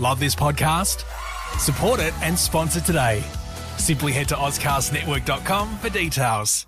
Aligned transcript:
Love 0.00 0.18
this 0.18 0.34
podcast? 0.34 1.04
Support 1.60 2.00
it 2.00 2.12
and 2.20 2.36
sponsor 2.36 2.80
today. 2.80 3.22
Simply 3.78 4.10
head 4.10 4.28
to 4.28 4.34
AuscastNetwork.com 4.34 5.78
for 5.78 5.88
details. 5.88 6.66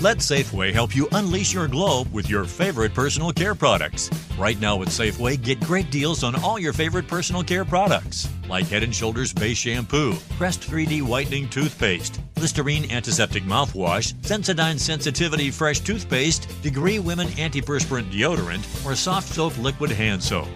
Let 0.00 0.16
Safeway 0.16 0.72
help 0.72 0.96
you 0.96 1.06
unleash 1.12 1.54
your 1.54 1.68
glow 1.68 2.06
with 2.12 2.28
your 2.28 2.44
favorite 2.44 2.92
personal 2.92 3.30
care 3.30 3.54
products. 3.54 4.10
Right 4.36 4.58
now 4.58 4.82
at 4.82 4.88
Safeway, 4.88 5.40
get 5.40 5.60
great 5.60 5.92
deals 5.92 6.24
on 6.24 6.34
all 6.42 6.58
your 6.58 6.72
favorite 6.72 7.06
personal 7.06 7.44
care 7.44 7.64
products, 7.64 8.28
like 8.48 8.66
Head 8.66 8.92
& 8.94 8.94
Shoulders 8.94 9.32
Base 9.32 9.58
Shampoo, 9.58 10.14
Crest 10.38 10.62
3D 10.62 11.02
Whitening 11.02 11.48
Toothpaste, 11.48 12.20
Listerine 12.40 12.90
Antiseptic 12.90 13.44
Mouthwash, 13.44 14.14
Sensodyne 14.22 14.80
Sensitivity 14.80 15.52
Fresh 15.52 15.80
Toothpaste, 15.80 16.48
Degree 16.62 16.98
Women 16.98 17.28
Antiperspirant 17.28 18.10
Deodorant, 18.10 18.84
or 18.84 18.96
Soft 18.96 19.28
Soap 19.28 19.56
Liquid 19.58 19.92
Hand 19.92 20.20
Soap. 20.20 20.48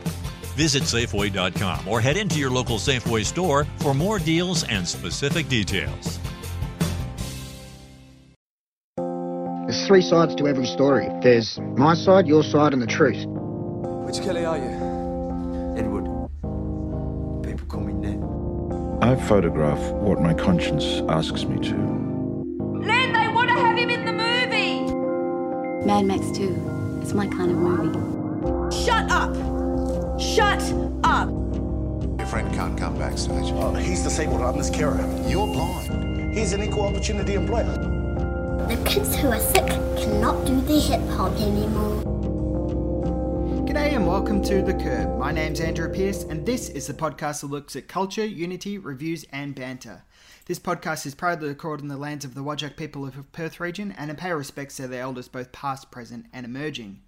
Visit 0.57 0.85
Safeway.com 0.85 1.87
or 1.87 2.01
head 2.01 2.17
into 2.17 2.39
your 2.39 2.51
local 2.51 2.79
Safeway 2.79 3.25
store 3.25 3.67
for 3.79 3.93
more 3.93 4.19
deals 4.19 4.65
and 4.65 4.89
specific 4.89 5.49
details. 5.49 6.19
There's 8.97 9.87
three 9.87 10.01
sides 10.01 10.35
to 10.37 10.47
every 10.47 10.65
story. 10.65 11.09
There's 11.23 11.59
my 11.77 11.95
side, 11.95 12.27
your 12.27 12.43
side, 12.43 12.73
and 12.73 12.81
the 12.81 12.87
truth. 12.87 13.27
Which 13.27 14.23
Kelly 14.25 14.45
are 14.47 14.57
you? 14.57 14.71
Edward. 15.77 16.05
People 17.43 17.67
call 17.67 17.83
me 17.83 17.93
Ned. 17.93 18.23
I 19.03 19.15
photograph 19.27 19.79
what 19.93 20.21
my 20.21 20.33
conscience 20.33 21.03
asks 21.11 21.45
me 21.45 21.59
to. 21.69 21.77
Len, 21.77 23.13
they 23.13 23.29
want 23.29 23.49
to 23.49 23.55
have 23.57 23.77
him 23.77 23.91
in 23.91 24.07
the 24.07 24.13
movie! 24.13 25.85
Mad 25.85 26.07
Max 26.07 26.31
2. 26.39 27.01
It's 27.03 27.13
my 27.13 27.27
kind 27.27 27.51
of 27.51 27.59
movie. 27.59 28.75
Shut 28.85 29.11
up! 29.11 29.46
Shut 30.19 30.63
up! 31.05 31.29
Your 31.29 32.27
friend 32.27 32.51
can't 32.55 32.79
come 32.79 32.97
backstage. 32.97 33.53
Oh, 33.53 33.75
he's 33.75 34.03
disabled. 34.03 34.41
I'm 34.41 34.55
his 34.55 34.71
carer. 34.71 34.97
You're 35.29 35.47
blind. 35.47 36.35
He's 36.35 36.55
an 36.55 36.63
equal 36.63 36.87
opportunity 36.87 37.35
employer. 37.35 37.77
The 38.67 38.83
kids 38.87 39.15
who 39.15 39.29
are 39.29 39.39
sick 39.39 39.67
cannot 39.67 40.47
do 40.47 40.59
the 40.63 40.81
hip 40.81 41.07
hop 41.11 41.33
anymore. 41.33 42.03
G'day 43.67 43.95
and 43.95 44.07
welcome 44.07 44.43
to 44.45 44.63
The 44.63 44.73
Curb. 44.73 45.19
My 45.19 45.33
name's 45.33 45.61
Andrew 45.61 45.93
Peirce, 45.93 46.23
and 46.25 46.47
this 46.47 46.71
is 46.71 46.87
the 46.87 46.95
podcast 46.95 47.43
that 47.43 47.49
looks 47.49 47.77
at 47.77 47.87
culture, 47.87 48.25
unity, 48.25 48.79
reviews, 48.79 49.27
and 49.33 49.55
banter. 49.55 50.03
This 50.47 50.59
podcast 50.59 51.05
is 51.05 51.15
proudly 51.15 51.49
recorded 51.49 51.83
in 51.83 51.89
the 51.89 51.99
lands 51.99 52.25
of 52.25 52.35
the 52.35 52.43
Whadjuk 52.43 52.77
people 52.79 53.05
of 53.05 53.33
Perth 53.33 53.61
region 53.61 53.95
and 53.99 54.11
I 54.11 54.15
pay 54.15 54.33
respects 54.33 54.77
to 54.77 54.89
their 54.89 55.03
elders 55.03 55.29
both 55.29 55.53
past, 55.53 55.91
present, 55.91 56.25
and 56.33 56.47
emerging. 56.47 57.03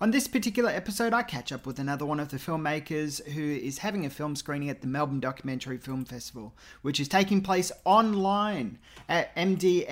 On 0.00 0.12
this 0.12 0.28
particular 0.28 0.70
episode, 0.70 1.12
I 1.12 1.24
catch 1.24 1.50
up 1.50 1.66
with 1.66 1.80
another 1.80 2.06
one 2.06 2.20
of 2.20 2.28
the 2.28 2.36
filmmakers 2.36 3.26
who 3.30 3.42
is 3.42 3.78
having 3.78 4.06
a 4.06 4.10
film 4.10 4.36
screening 4.36 4.70
at 4.70 4.80
the 4.80 4.86
Melbourne 4.86 5.18
Documentary 5.18 5.76
Film 5.76 6.04
Festival, 6.04 6.54
which 6.82 7.00
is 7.00 7.08
taking 7.08 7.40
place 7.40 7.72
online 7.84 8.78
at 9.08 9.34
mdff.org.au. 9.34 9.88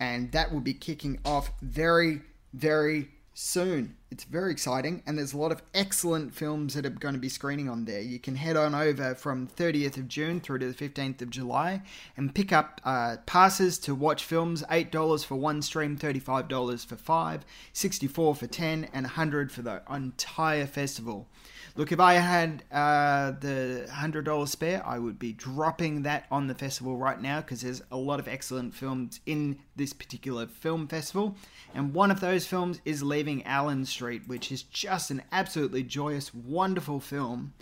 And 0.00 0.32
that 0.32 0.52
will 0.52 0.60
be 0.60 0.72
kicking 0.72 1.20
off 1.22 1.52
very, 1.60 2.22
very 2.54 3.10
soon. 3.34 3.96
It's 4.10 4.24
very 4.24 4.52
exciting, 4.52 5.02
and 5.06 5.16
there's 5.16 5.32
a 5.32 5.38
lot 5.38 5.52
of 5.52 5.62
excellent 5.72 6.34
films 6.34 6.74
that 6.74 6.84
are 6.84 6.90
going 6.90 7.14
to 7.14 7.20
be 7.20 7.30
screening 7.30 7.68
on 7.68 7.86
there. 7.86 8.00
You 8.00 8.18
can 8.18 8.36
head 8.36 8.56
on 8.56 8.74
over 8.74 9.14
from 9.14 9.48
30th 9.48 9.96
of 9.96 10.08
June 10.08 10.40
through 10.40 10.58
to 10.58 10.70
the 10.70 10.74
15th 10.74 11.22
of 11.22 11.30
July 11.30 11.82
and 12.16 12.34
pick 12.34 12.52
up 12.52 12.80
uh, 12.84 13.16
passes 13.24 13.78
to 13.80 13.94
watch 13.94 14.24
films 14.24 14.62
$8 14.70 15.24
for 15.24 15.36
one 15.36 15.62
stream, 15.62 15.96
$35 15.96 16.84
for 16.84 16.96
five, 16.96 17.44
64 17.72 18.34
for 18.34 18.46
10, 18.46 18.88
and 18.92 19.04
100 19.06 19.50
for 19.50 19.62
the 19.62 19.82
entire 19.90 20.66
festival. 20.66 21.26
Look, 21.74 21.90
if 21.90 22.00
I 22.00 22.14
had 22.14 22.64
uh, 22.70 23.32
the 23.40 23.88
$100 23.90 24.48
spare, 24.48 24.86
I 24.86 24.98
would 24.98 25.18
be 25.18 25.32
dropping 25.32 26.02
that 26.02 26.26
on 26.30 26.46
the 26.46 26.54
festival 26.54 26.98
right 26.98 27.20
now 27.20 27.40
because 27.40 27.62
there's 27.62 27.82
a 27.90 27.96
lot 27.96 28.20
of 28.20 28.28
excellent 28.28 28.74
films 28.74 29.20
in 29.24 29.58
this 29.74 29.94
particular 29.94 30.46
film 30.46 30.86
festival. 30.86 31.34
And 31.74 31.94
one 31.94 32.10
of 32.10 32.20
those 32.20 32.46
films 32.46 32.80
is 32.84 33.02
Leaving 33.02 33.42
Allen 33.44 33.86
Street, 33.86 34.22
which 34.26 34.52
is 34.52 34.64
just 34.64 35.10
an 35.10 35.22
absolutely 35.32 35.82
joyous, 35.82 36.34
wonderful 36.34 37.00
film 37.00 37.54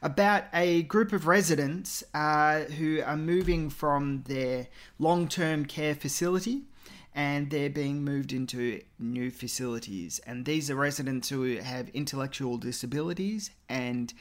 about 0.00 0.44
a 0.54 0.84
group 0.84 1.12
of 1.12 1.26
residents 1.26 2.02
uh, 2.14 2.60
who 2.60 3.02
are 3.02 3.16
moving 3.16 3.68
from 3.68 4.22
their 4.28 4.68
long 4.98 5.28
term 5.28 5.66
care 5.66 5.94
facility 5.94 6.62
and 7.18 7.50
they're 7.50 7.68
being 7.68 8.04
moved 8.04 8.32
into 8.32 8.80
new 9.00 9.28
facilities. 9.28 10.20
And 10.24 10.44
these 10.44 10.70
are 10.70 10.76
residents 10.76 11.28
who 11.28 11.56
have 11.56 11.88
intellectual 11.88 12.58
disabilities, 12.58 13.50
and 13.68 14.14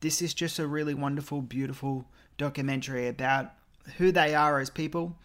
this 0.00 0.20
is 0.20 0.34
just 0.34 0.58
a 0.58 0.66
really 0.66 0.92
wonderful, 0.92 1.42
beautiful 1.42 2.06
documentary 2.38 3.06
about 3.06 3.52
who 3.98 4.10
they 4.10 4.34
are 4.34 4.58
as 4.58 4.68
people, 4.68 5.16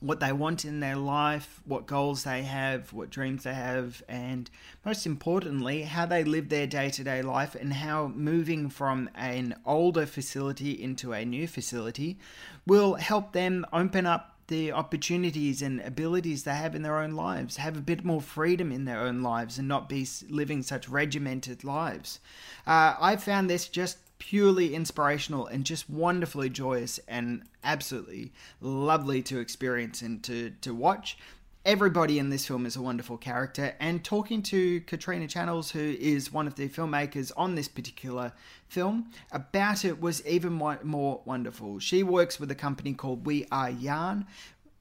what 0.00 0.18
they 0.20 0.32
want 0.32 0.64
in 0.64 0.80
their 0.80 0.96
life, 0.96 1.60
what 1.66 1.84
goals 1.84 2.24
they 2.24 2.42
have, 2.44 2.90
what 2.90 3.10
dreams 3.10 3.42
they 3.42 3.52
have, 3.52 4.02
and 4.08 4.48
most 4.82 5.04
importantly, 5.04 5.82
how 5.82 6.06
they 6.06 6.24
live 6.24 6.48
their 6.48 6.66
day 6.66 6.88
to 6.88 7.04
day 7.04 7.20
life 7.20 7.54
and 7.54 7.74
how 7.74 8.06
moving 8.08 8.70
from 8.70 9.10
an 9.14 9.54
older 9.66 10.06
facility 10.06 10.70
into 10.70 11.12
a 11.12 11.22
new 11.22 11.46
facility 11.46 12.18
will 12.66 12.94
help 12.94 13.32
them 13.34 13.66
open 13.74 14.06
up 14.06 14.35
the 14.48 14.72
opportunities 14.72 15.62
and 15.62 15.80
abilities 15.80 16.44
they 16.44 16.54
have 16.54 16.74
in 16.74 16.82
their 16.82 16.98
own 16.98 17.12
lives, 17.12 17.56
have 17.56 17.76
a 17.76 17.80
bit 17.80 18.04
more 18.04 18.20
freedom 18.20 18.70
in 18.70 18.84
their 18.84 19.00
own 19.00 19.22
lives, 19.22 19.58
and 19.58 19.66
not 19.66 19.88
be 19.88 20.06
living 20.28 20.62
such 20.62 20.88
regimented 20.88 21.64
lives. 21.64 22.20
Uh, 22.66 22.94
I 23.00 23.16
found 23.16 23.50
this 23.50 23.68
just 23.68 23.98
purely 24.18 24.74
inspirational 24.74 25.46
and 25.46 25.64
just 25.64 25.90
wonderfully 25.90 26.48
joyous 26.48 26.98
and 27.06 27.42
absolutely 27.62 28.32
lovely 28.60 29.22
to 29.22 29.38
experience 29.38 30.00
and 30.00 30.22
to, 30.24 30.50
to 30.62 30.74
watch. 30.74 31.18
Everybody 31.66 32.20
in 32.20 32.30
this 32.30 32.46
film 32.46 32.64
is 32.64 32.76
a 32.76 32.80
wonderful 32.80 33.16
character, 33.18 33.74
and 33.80 34.04
talking 34.04 34.40
to 34.42 34.80
Katrina 34.82 35.26
Channells, 35.26 35.72
who 35.72 35.96
is 35.98 36.32
one 36.32 36.46
of 36.46 36.54
the 36.54 36.68
filmmakers 36.68 37.32
on 37.36 37.56
this 37.56 37.66
particular 37.66 38.32
film, 38.68 39.10
about 39.32 39.84
it 39.84 40.00
was 40.00 40.24
even 40.24 40.52
more 40.52 41.20
wonderful. 41.24 41.80
She 41.80 42.04
works 42.04 42.38
with 42.38 42.52
a 42.52 42.54
company 42.54 42.94
called 42.94 43.26
We 43.26 43.48
Are 43.50 43.68
Yarn, 43.68 44.26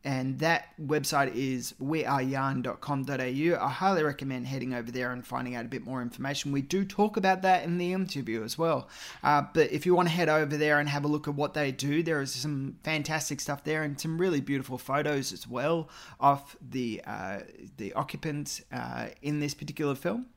and 0.05 0.37
that 0.39 0.69
website 0.79 1.33
is 1.33 1.73
weareyarn.com.au. 1.81 3.65
I 3.65 3.69
highly 3.71 4.03
recommend 4.03 4.45
heading 4.45 4.75
over 4.75 4.91
there 4.91 5.11
and 5.11 5.25
finding 5.25 5.55
out 5.55 5.65
a 5.65 5.67
bit 5.67 5.83
more 5.83 6.03
information. 6.03 6.51
We 6.51 6.61
do 6.61 6.85
talk 6.85 7.17
about 7.17 7.41
that 7.41 7.63
in 7.63 7.79
the 7.79 7.91
interview 7.91 8.43
as 8.43 8.55
well. 8.55 8.87
Uh, 9.23 9.41
but 9.51 9.71
if 9.71 9.83
you 9.83 9.95
want 9.95 10.07
to 10.07 10.13
head 10.13 10.29
over 10.29 10.57
there 10.57 10.79
and 10.79 10.87
have 10.87 11.05
a 11.05 11.07
look 11.07 11.27
at 11.27 11.33
what 11.33 11.55
they 11.55 11.71
do, 11.71 12.03
there 12.03 12.21
is 12.21 12.31
some 12.31 12.77
fantastic 12.83 13.41
stuff 13.41 13.63
there 13.63 13.81
and 13.81 13.99
some 13.99 14.19
really 14.19 14.41
beautiful 14.41 14.77
photos 14.77 15.33
as 15.33 15.47
well 15.47 15.89
of 16.19 16.55
the 16.61 17.01
uh, 17.07 17.39
the 17.77 17.91
occupants 17.93 18.61
uh, 18.71 19.07
in 19.23 19.39
this 19.39 19.55
particular 19.55 19.95
film. 19.95 20.27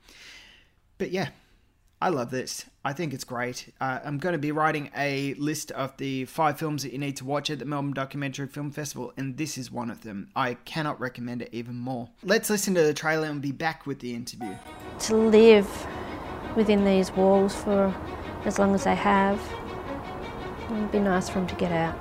But 0.96 1.10
yeah, 1.10 1.28
I 2.00 2.10
love 2.10 2.30
this. 2.30 2.64
I 2.84 2.92
think 2.92 3.12
it's 3.12 3.24
great. 3.24 3.72
Uh, 3.80 3.98
I'm 4.04 4.18
going 4.18 4.32
to 4.32 4.38
be 4.38 4.52
writing 4.52 4.88
a 4.96 5.34
list 5.34 5.72
of 5.72 5.96
the 5.96 6.26
five 6.26 6.56
films 6.56 6.84
that 6.84 6.92
you 6.92 6.98
need 6.98 7.16
to 7.16 7.24
watch 7.24 7.50
at 7.50 7.58
the 7.58 7.64
Melbourne 7.64 7.92
Documentary 7.92 8.46
Film 8.46 8.70
Festival, 8.70 9.12
and 9.16 9.36
this 9.36 9.58
is 9.58 9.72
one 9.72 9.90
of 9.90 10.02
them. 10.02 10.28
I 10.36 10.54
cannot 10.54 11.00
recommend 11.00 11.42
it 11.42 11.48
even 11.50 11.74
more. 11.74 12.08
Let's 12.22 12.50
listen 12.50 12.72
to 12.76 12.82
the 12.84 12.94
trailer 12.94 13.26
and 13.26 13.42
be 13.42 13.50
back 13.50 13.84
with 13.84 13.98
the 13.98 14.14
interview. 14.14 14.54
To 15.00 15.16
live 15.16 15.86
within 16.54 16.84
these 16.84 17.10
walls 17.10 17.56
for 17.56 17.92
as 18.44 18.60
long 18.60 18.76
as 18.76 18.84
they 18.84 18.94
have, 18.94 19.40
it 20.70 20.74
would 20.74 20.92
be 20.92 21.00
nice 21.00 21.28
for 21.28 21.40
them 21.40 21.48
to 21.48 21.54
get 21.56 21.72
out. 21.72 21.98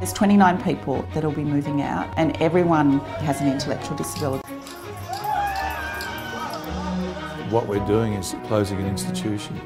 There's 0.00 0.14
29 0.14 0.62
people 0.62 1.06
that'll 1.12 1.30
be 1.30 1.44
moving 1.44 1.82
out, 1.82 2.10
and 2.16 2.40
everyone 2.40 3.00
has 3.20 3.42
an 3.42 3.48
intellectual 3.48 3.98
disability 3.98 4.45
what 7.50 7.66
we're 7.68 7.86
doing 7.86 8.14
is 8.14 8.34
closing 8.48 8.78
an 8.78 8.86
institution. 8.86 9.56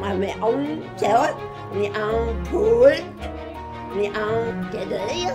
Mà 0.00 0.16
ông 0.40 0.82
chết, 1.00 1.34
thì 1.74 1.86
ông 1.86 2.44
phủi, 2.44 2.96
thì 3.94 4.06
ông 4.14 4.64
chết 4.72 4.84
đấy. 4.90 5.26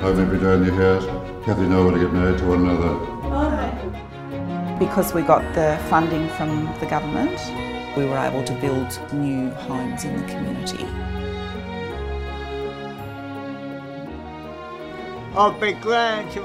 Home 0.00 0.22
every 0.22 0.38
day 0.38 0.52
in 0.52 0.64
the 0.64 0.70
house. 0.70 1.06
Kathy 1.46 1.62
and 1.62 1.72
I 1.72 1.78
want 1.78 1.94
to 1.94 2.00
get 2.00 2.12
married 2.12 2.38
to 2.38 2.46
one 2.46 2.68
another. 2.68 2.94
Because 4.78 5.14
we 5.14 5.22
got 5.22 5.42
the 5.54 5.78
funding 5.88 6.28
from 6.36 6.68
the 6.80 6.86
government, 6.86 7.38
we 7.96 8.06
were 8.06 8.18
able 8.18 8.42
to 8.44 8.54
build 8.60 8.98
new 9.12 9.50
homes 9.68 10.04
in 10.04 10.16
the 10.16 10.26
community. 10.32 10.86
I'll 15.36 15.58
be 15.60 15.72
glad 15.72 16.30
to 16.32 16.42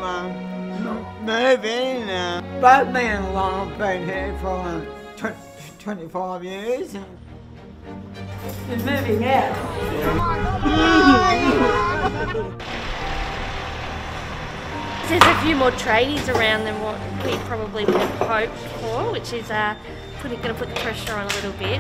move 0.80 1.66
in. 1.66 2.62
Both 2.62 2.94
me 2.94 3.02
and 3.02 3.26
have 3.26 3.78
been 3.78 4.06
here 4.06 4.38
for 4.42 4.58
uh, 4.58 5.34
25 5.80 6.44
years. 6.44 6.94
You're 6.94 8.78
moving 8.78 9.26
out. 9.26 9.56
there's 15.08 15.24
a 15.24 15.42
few 15.42 15.56
more 15.56 15.72
tradies 15.72 16.32
around 16.34 16.66
than 16.66 16.80
what 16.82 17.00
we 17.26 17.36
probably 17.48 17.86
would 17.86 17.96
have 17.96 18.48
hoped 18.48 18.58
for, 18.80 19.12
which 19.12 19.34
is 19.34 19.50
uh, 19.50 19.76
going 20.22 20.40
to 20.40 20.54
put 20.54 20.70
the 20.70 20.76
pressure 20.76 21.14
on 21.14 21.26
a 21.26 21.34
little 21.36 21.54
bit. 21.54 21.80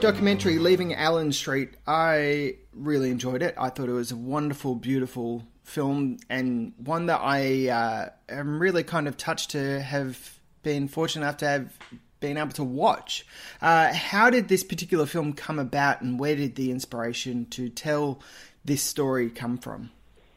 Documentary, 0.00 0.58
Leaving 0.58 0.94
Allen 0.94 1.30
Street, 1.30 1.74
I 1.86 2.56
really 2.72 3.10
enjoyed 3.10 3.42
it. 3.42 3.54
I 3.58 3.68
thought 3.68 3.88
it 3.88 3.92
was 3.92 4.10
a 4.10 4.16
wonderful, 4.16 4.74
beautiful 4.74 5.44
film 5.62 6.18
and 6.30 6.72
one 6.78 7.06
that 7.06 7.20
I 7.22 7.68
uh, 7.68 8.08
am 8.28 8.60
really 8.60 8.82
kind 8.82 9.06
of 9.06 9.18
touched 9.18 9.50
to 9.50 9.80
have 9.82 10.38
been 10.62 10.88
fortunate 10.88 11.26
enough 11.26 11.36
to 11.38 11.46
have 11.46 11.78
been 12.18 12.38
able 12.38 12.52
to 12.52 12.64
watch. 12.64 13.26
Uh, 13.60 13.92
how 13.92 14.30
did 14.30 14.48
this 14.48 14.64
particular 14.64 15.04
film 15.04 15.34
come 15.34 15.58
about 15.58 16.00
and 16.00 16.18
where 16.18 16.34
did 16.34 16.54
the 16.54 16.70
inspiration 16.70 17.44
to 17.50 17.68
tell 17.68 18.20
this 18.64 18.82
story 18.82 19.28
come 19.28 19.58
from? 19.58 19.90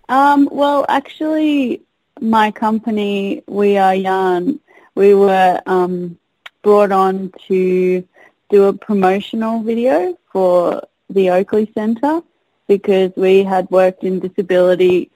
Um, 0.10 0.50
well, 0.52 0.86
actually, 0.90 1.82
my 2.20 2.52
company, 2.52 3.44
We 3.48 3.78
Are 3.78 3.96
Yarn, 3.96 4.60
we 4.96 5.14
were 5.14 5.62
um, 5.66 6.18
brought 6.64 6.92
on 6.92 7.32
to 7.48 8.06
do 8.54 8.66
a 8.66 8.74
promotional 8.74 9.64
video 9.64 10.16
for 10.32 10.84
the 11.10 11.32
Oakleigh 11.32 11.74
Centre 11.74 12.22
because 12.68 13.12
we 13.16 13.44
had 13.44 13.68
worked 13.72 14.04
in 14.04 14.20
disability 14.20 15.10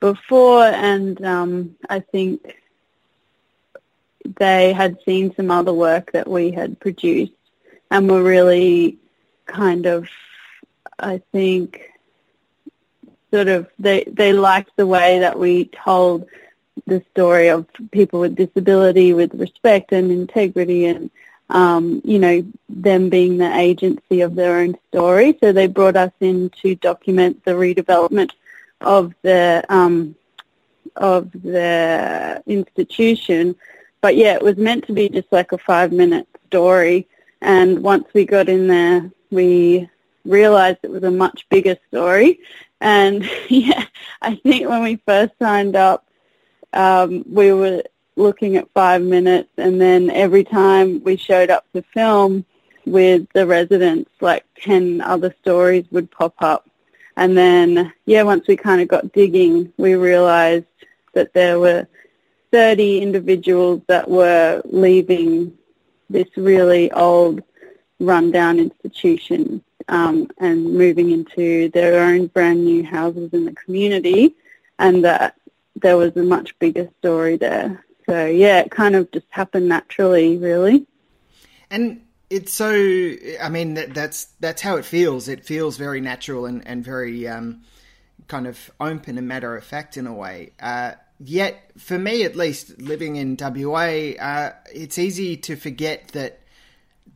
before 0.00 0.64
and 0.64 1.24
um, 1.24 1.76
I 1.88 2.00
think 2.00 2.58
they 4.38 4.74
had 4.74 4.98
seen 5.06 5.34
some 5.34 5.50
other 5.50 5.72
work 5.72 6.12
that 6.12 6.28
we 6.28 6.50
had 6.50 6.78
produced 6.78 7.32
and 7.90 8.10
were 8.10 8.22
really 8.22 8.98
kind 9.46 9.86
of, 9.86 10.06
I 10.98 11.22
think, 11.32 11.90
sort 13.32 13.48
of, 13.48 13.66
they, 13.78 14.04
they 14.06 14.34
liked 14.34 14.72
the 14.76 14.86
way 14.86 15.20
that 15.20 15.38
we 15.38 15.70
told 15.84 16.28
the 16.86 17.02
story 17.12 17.48
of 17.48 17.66
people 17.92 18.20
with 18.20 18.36
disability 18.36 19.14
with 19.14 19.32
respect 19.32 19.92
and 19.92 20.10
integrity 20.10 20.84
and 20.84 21.10
um, 21.50 22.00
you 22.04 22.18
know, 22.18 22.44
them 22.68 23.10
being 23.10 23.36
the 23.36 23.56
agency 23.56 24.22
of 24.22 24.34
their 24.34 24.58
own 24.58 24.76
story. 24.88 25.36
So 25.40 25.52
they 25.52 25.66
brought 25.66 25.96
us 25.96 26.12
in 26.20 26.50
to 26.62 26.74
document 26.76 27.44
the 27.44 27.52
redevelopment 27.52 28.30
of 28.80 29.14
the 29.22 29.64
um, 29.68 30.14
of 30.96 31.30
the 31.32 32.42
institution. 32.46 33.56
But 34.00 34.16
yeah, 34.16 34.34
it 34.34 34.42
was 34.42 34.56
meant 34.56 34.86
to 34.86 34.92
be 34.92 35.08
just 35.08 35.30
like 35.32 35.52
a 35.52 35.58
five 35.58 35.92
minute 35.92 36.28
story. 36.46 37.08
And 37.40 37.82
once 37.82 38.06
we 38.14 38.24
got 38.24 38.48
in 38.48 38.66
there, 38.66 39.10
we 39.30 39.88
realized 40.24 40.78
it 40.82 40.90
was 40.90 41.02
a 41.02 41.10
much 41.10 41.46
bigger 41.50 41.76
story. 41.88 42.40
And 42.80 43.28
yeah, 43.48 43.84
I 44.22 44.36
think 44.36 44.68
when 44.68 44.82
we 44.82 44.96
first 45.06 45.32
signed 45.38 45.76
up, 45.76 46.06
um, 46.72 47.24
we 47.30 47.52
were 47.52 47.82
looking 48.16 48.56
at 48.56 48.70
five 48.74 49.02
minutes 49.02 49.50
and 49.56 49.80
then 49.80 50.10
every 50.10 50.44
time 50.44 51.02
we 51.02 51.16
showed 51.16 51.50
up 51.50 51.66
to 51.72 51.82
film 51.82 52.44
with 52.86 53.26
the 53.34 53.46
residents, 53.46 54.10
like 54.20 54.44
10 54.60 55.00
other 55.00 55.34
stories 55.40 55.84
would 55.90 56.10
pop 56.10 56.34
up. 56.40 56.68
And 57.16 57.36
then, 57.36 57.92
yeah, 58.06 58.22
once 58.22 58.46
we 58.46 58.56
kind 58.56 58.80
of 58.80 58.88
got 58.88 59.12
digging, 59.12 59.72
we 59.76 59.94
realized 59.94 60.66
that 61.12 61.32
there 61.32 61.58
were 61.58 61.86
30 62.52 63.00
individuals 63.00 63.82
that 63.88 64.08
were 64.08 64.62
leaving 64.64 65.56
this 66.10 66.28
really 66.36 66.90
old 66.92 67.42
rundown 68.00 68.58
institution 68.58 69.62
um, 69.88 70.28
and 70.38 70.74
moving 70.74 71.10
into 71.10 71.68
their 71.70 72.04
own 72.04 72.26
brand 72.28 72.64
new 72.64 72.84
houses 72.84 73.30
in 73.32 73.44
the 73.44 73.52
community 73.52 74.34
and 74.78 75.04
that 75.04 75.36
there 75.76 75.96
was 75.96 76.16
a 76.16 76.22
much 76.22 76.58
bigger 76.58 76.88
story 76.98 77.36
there. 77.36 77.84
So 78.06 78.26
yeah, 78.26 78.60
it 78.60 78.70
kind 78.70 78.94
of 78.94 79.10
just 79.12 79.26
happened 79.30 79.68
naturally, 79.68 80.36
really. 80.36 80.86
And 81.70 82.02
it's 82.30 82.52
so. 82.52 82.70
I 83.42 83.48
mean, 83.48 83.74
that, 83.74 83.94
that's 83.94 84.26
that's 84.40 84.62
how 84.62 84.76
it 84.76 84.84
feels. 84.84 85.28
It 85.28 85.44
feels 85.44 85.76
very 85.76 86.00
natural 86.00 86.46
and 86.46 86.66
and 86.66 86.84
very 86.84 87.26
um, 87.28 87.62
kind 88.28 88.46
of 88.46 88.70
open 88.80 89.18
and 89.18 89.28
matter 89.28 89.56
of 89.56 89.64
fact 89.64 89.96
in 89.96 90.06
a 90.06 90.12
way. 90.12 90.52
Uh, 90.60 90.92
yet, 91.18 91.70
for 91.78 91.98
me 91.98 92.24
at 92.24 92.36
least, 92.36 92.80
living 92.80 93.16
in 93.16 93.36
WA, 93.38 94.12
uh, 94.20 94.52
it's 94.72 94.98
easy 94.98 95.36
to 95.38 95.56
forget 95.56 96.08
that 96.08 96.40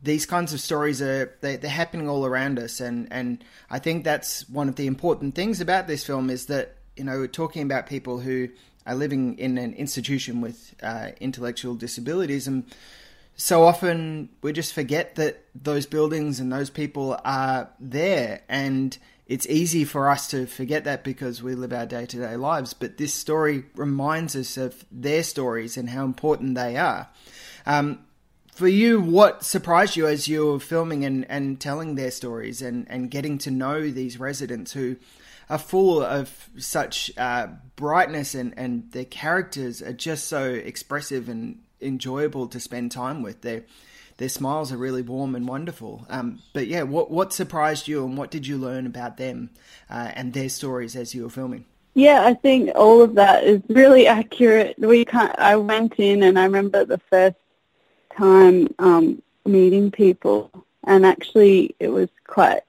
these 0.01 0.25
kinds 0.25 0.53
of 0.53 0.61
stories 0.61 1.01
are 1.01 1.35
they, 1.41 1.57
are 1.57 1.67
happening 1.67 2.09
all 2.09 2.25
around 2.25 2.59
us, 2.59 2.79
and 2.79 3.07
and 3.11 3.43
I 3.69 3.79
think 3.79 4.03
that's 4.03 4.47
one 4.49 4.69
of 4.69 4.75
the 4.75 4.87
important 4.87 5.35
things 5.35 5.61
about 5.61 5.87
this 5.87 6.03
film 6.05 6.29
is 6.29 6.47
that 6.47 6.75
you 6.95 7.03
know 7.03 7.17
we're 7.17 7.27
talking 7.27 7.63
about 7.63 7.87
people 7.87 8.19
who 8.19 8.49
living 8.95 9.37
in 9.37 9.57
an 9.57 9.73
institution 9.73 10.41
with 10.41 10.75
uh, 10.81 11.09
intellectual 11.19 11.75
disabilities, 11.75 12.47
and 12.47 12.65
so 13.35 13.63
often 13.63 14.29
we 14.41 14.51
just 14.51 14.73
forget 14.73 15.15
that 15.15 15.45
those 15.55 15.85
buildings 15.85 16.39
and 16.39 16.51
those 16.51 16.69
people 16.69 17.17
are 17.23 17.69
there, 17.79 18.41
and 18.49 18.97
it's 19.27 19.47
easy 19.47 19.85
for 19.85 20.09
us 20.09 20.27
to 20.29 20.47
forget 20.47 20.83
that 20.85 21.03
because 21.03 21.43
we 21.43 21.53
live 21.53 21.71
our 21.71 21.85
day 21.85 22.05
to 22.05 22.17
day 22.17 22.35
lives. 22.35 22.73
But 22.73 22.97
this 22.97 23.13
story 23.13 23.63
reminds 23.75 24.35
us 24.35 24.57
of 24.57 24.83
their 24.91 25.23
stories 25.23 25.77
and 25.77 25.89
how 25.89 26.03
important 26.03 26.55
they 26.55 26.77
are. 26.77 27.07
Um, 27.65 27.99
for 28.59 28.67
you, 28.67 28.99
what 28.99 29.45
surprised 29.45 29.95
you 29.95 30.05
as 30.05 30.27
you 30.27 30.47
were 30.47 30.59
filming 30.59 31.05
and, 31.05 31.25
and 31.29 31.61
telling 31.61 31.95
their 31.95 32.11
stories 32.11 32.61
and, 32.61 32.85
and 32.89 33.09
getting 33.09 33.37
to 33.37 33.51
know 33.51 33.89
these 33.89 34.19
residents 34.19 34.73
who 34.73 34.97
are 35.49 35.57
full 35.57 36.01
of 36.01 36.49
such 36.57 37.11
uh, 37.17 37.47
brightness 37.75 38.35
and, 38.35 38.53
and 38.57 38.91
their 38.91 39.05
characters 39.05 39.81
are 39.81 39.93
just 39.93 40.27
so 40.27 40.43
expressive 40.43 41.27
and 41.27 41.59
enjoyable 41.81 42.47
to 42.47 42.59
spend 42.59 42.91
time 42.91 43.21
with. 43.21 43.41
Their 43.41 43.63
their 44.17 44.29
smiles 44.29 44.73
are 44.73 44.77
really 44.77 45.01
warm 45.01 45.33
and 45.33 45.47
wonderful. 45.47 46.05
Um, 46.09 46.39
but 46.53 46.67
yeah, 46.67 46.83
what 46.83 47.09
what 47.09 47.33
surprised 47.33 47.87
you 47.87 48.05
and 48.05 48.17
what 48.17 48.31
did 48.31 48.45
you 48.45 48.57
learn 48.57 48.85
about 48.85 49.17
them 49.17 49.49
uh, 49.89 50.11
and 50.13 50.33
their 50.33 50.49
stories 50.49 50.95
as 50.95 51.15
you 51.15 51.23
were 51.23 51.29
filming? 51.29 51.65
Yeah, 51.95 52.25
I 52.25 52.33
think 52.35 52.71
all 52.75 53.01
of 53.01 53.15
that 53.15 53.43
is 53.43 53.61
really 53.67 54.07
accurate. 54.07 54.77
We 54.77 55.05
can't, 55.05 55.37
I 55.39 55.55
went 55.55 55.95
in 55.97 56.21
and 56.21 56.37
I 56.37 56.43
remember 56.43 56.85
the 56.85 56.99
first 57.09 57.35
time 58.15 58.73
um, 58.77 59.21
meeting 59.45 59.89
people, 59.89 60.51
and 60.85 61.05
actually 61.05 61.75
it 61.79 61.89
was 61.89 62.09
quite 62.27 62.61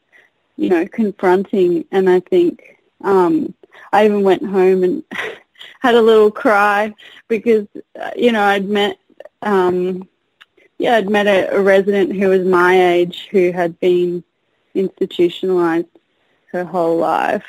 you 0.60 0.68
know, 0.68 0.86
confronting. 0.86 1.86
And 1.90 2.10
I 2.10 2.20
think 2.20 2.76
um, 3.02 3.54
I 3.92 4.04
even 4.04 4.22
went 4.22 4.44
home 4.44 4.84
and 4.84 5.04
had 5.80 5.94
a 5.94 6.02
little 6.02 6.30
cry 6.30 6.94
because, 7.28 7.66
uh, 8.00 8.10
you 8.16 8.32
know, 8.32 8.42
I'd 8.42 8.68
met, 8.68 8.98
um, 9.42 10.08
yeah, 10.78 10.96
I'd 10.96 11.10
met 11.10 11.26
a, 11.26 11.54
a 11.54 11.60
resident 11.60 12.14
who 12.14 12.28
was 12.28 12.46
my 12.46 12.92
age 12.92 13.28
who 13.30 13.52
had 13.52 13.78
been 13.80 14.24
institutionalized 14.74 15.86
her 16.52 16.64
whole 16.64 16.96
life. 16.96 17.44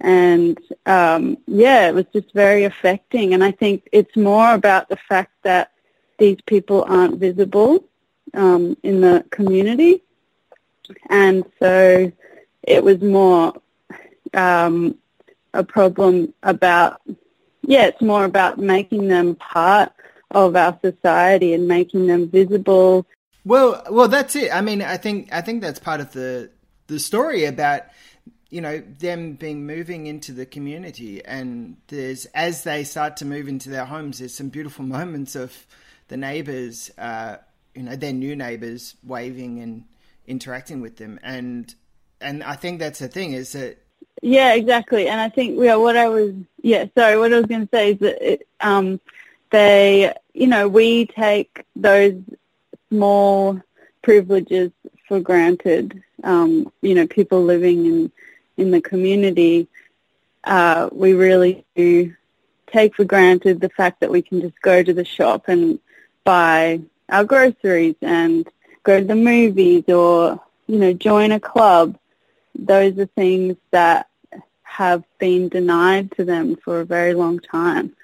And 0.00 0.58
um, 0.84 1.38
yeah, 1.46 1.88
it 1.88 1.94
was 1.94 2.06
just 2.12 2.32
very 2.32 2.64
affecting. 2.64 3.34
And 3.34 3.42
I 3.42 3.50
think 3.50 3.88
it's 3.92 4.16
more 4.16 4.52
about 4.52 4.88
the 4.88 4.96
fact 4.96 5.32
that 5.42 5.72
these 6.18 6.38
people 6.46 6.84
aren't 6.88 7.18
visible 7.18 7.84
um, 8.34 8.76
in 8.82 9.00
the 9.00 9.24
community. 9.30 10.02
And 11.08 11.44
so 11.58 12.12
it 12.62 12.84
was 12.84 13.00
more 13.00 13.54
um, 14.36 14.96
a 15.54 15.64
problem 15.64 16.32
about, 16.42 17.00
yeah, 17.62 17.86
it's 17.86 18.02
more 18.02 18.24
about 18.24 18.58
making 18.58 19.08
them 19.08 19.34
part 19.36 19.92
of 20.30 20.56
our 20.56 20.78
society 20.82 21.54
and 21.54 21.66
making 21.66 22.06
them 22.06 22.28
visible. 22.28 23.06
Well, 23.44 23.82
well, 23.90 24.08
that's 24.08 24.36
it. 24.36 24.52
I 24.52 24.60
mean, 24.60 24.82
I 24.82 24.96
think 24.96 25.32
I 25.32 25.40
think 25.40 25.62
that's 25.62 25.78
part 25.78 26.00
of 26.00 26.12
the 26.12 26.50
the 26.88 26.98
story 26.98 27.44
about 27.44 27.82
you 28.50 28.60
know 28.60 28.78
them 28.98 29.34
being 29.34 29.66
moving 29.66 30.06
into 30.06 30.32
the 30.32 30.46
community 30.46 31.24
and 31.24 31.76
there's 31.88 32.26
as 32.26 32.62
they 32.62 32.84
start 32.84 33.16
to 33.16 33.24
move 33.24 33.48
into 33.48 33.68
their 33.68 33.84
homes 33.84 34.20
there's 34.20 34.34
some 34.34 34.48
beautiful 34.48 34.84
moments 34.98 35.34
of 35.34 35.66
the 36.08 36.16
neighbors 36.16 36.90
uh, 36.96 37.36
you 37.74 37.82
know 37.82 37.96
their 37.96 38.12
new 38.12 38.36
neighbors 38.36 38.94
waving 39.02 39.58
and 39.60 39.84
interacting 40.26 40.80
with 40.80 40.96
them 40.96 41.18
and 41.22 41.74
and 42.20 42.42
I 42.42 42.54
think 42.54 42.78
that's 42.78 42.98
the 42.98 43.08
thing 43.08 43.32
is 43.32 43.52
that. 43.52 43.78
Yeah, 44.22 44.54
exactly. 44.54 45.08
And 45.08 45.20
I 45.20 45.28
think 45.28 45.58
yeah, 45.60 45.76
what 45.76 45.96
I 45.96 46.08
was 46.08 46.32
yeah, 46.62 46.86
sorry, 46.96 47.18
what 47.18 47.32
I 47.32 47.36
was 47.36 47.46
going 47.46 47.62
to 47.62 47.68
say 47.70 47.92
is 47.92 47.98
that 48.00 48.32
it, 48.32 48.48
um, 48.60 49.00
they, 49.50 50.12
you 50.34 50.46
know, 50.46 50.68
we 50.68 51.06
take 51.06 51.64
those 51.76 52.14
small 52.88 53.60
privileges 54.02 54.72
for 55.06 55.20
granted. 55.20 56.02
Um, 56.24 56.72
you 56.82 56.94
know, 56.94 57.06
people 57.06 57.42
living 57.44 57.86
in 57.86 58.12
in 58.56 58.70
the 58.70 58.80
community, 58.80 59.68
uh, 60.44 60.88
we 60.92 61.12
really 61.14 61.64
do 61.76 62.14
take 62.66 62.94
for 62.94 63.04
granted 63.04 63.60
the 63.60 63.68
fact 63.70 64.00
that 64.00 64.10
we 64.10 64.22
can 64.22 64.40
just 64.40 64.60
go 64.62 64.82
to 64.82 64.92
the 64.92 65.04
shop 65.04 65.44
and 65.48 65.78
buy 66.24 66.80
our 67.08 67.24
groceries 67.24 67.96
and 68.02 68.48
go 68.82 69.00
to 69.00 69.06
the 69.06 69.14
movies 69.14 69.84
or 69.88 70.40
you 70.66 70.78
know 70.78 70.92
join 70.92 71.32
a 71.32 71.40
club. 71.40 71.96
Those 72.58 72.98
are 72.98 73.06
things 73.06 73.56
that 73.70 74.08
have 74.62 75.04
been 75.18 75.48
denied 75.48 76.12
to 76.12 76.24
them 76.24 76.56
for 76.56 76.80
a 76.80 76.84
very 76.84 77.14
long 77.14 77.38
time. 77.38 77.94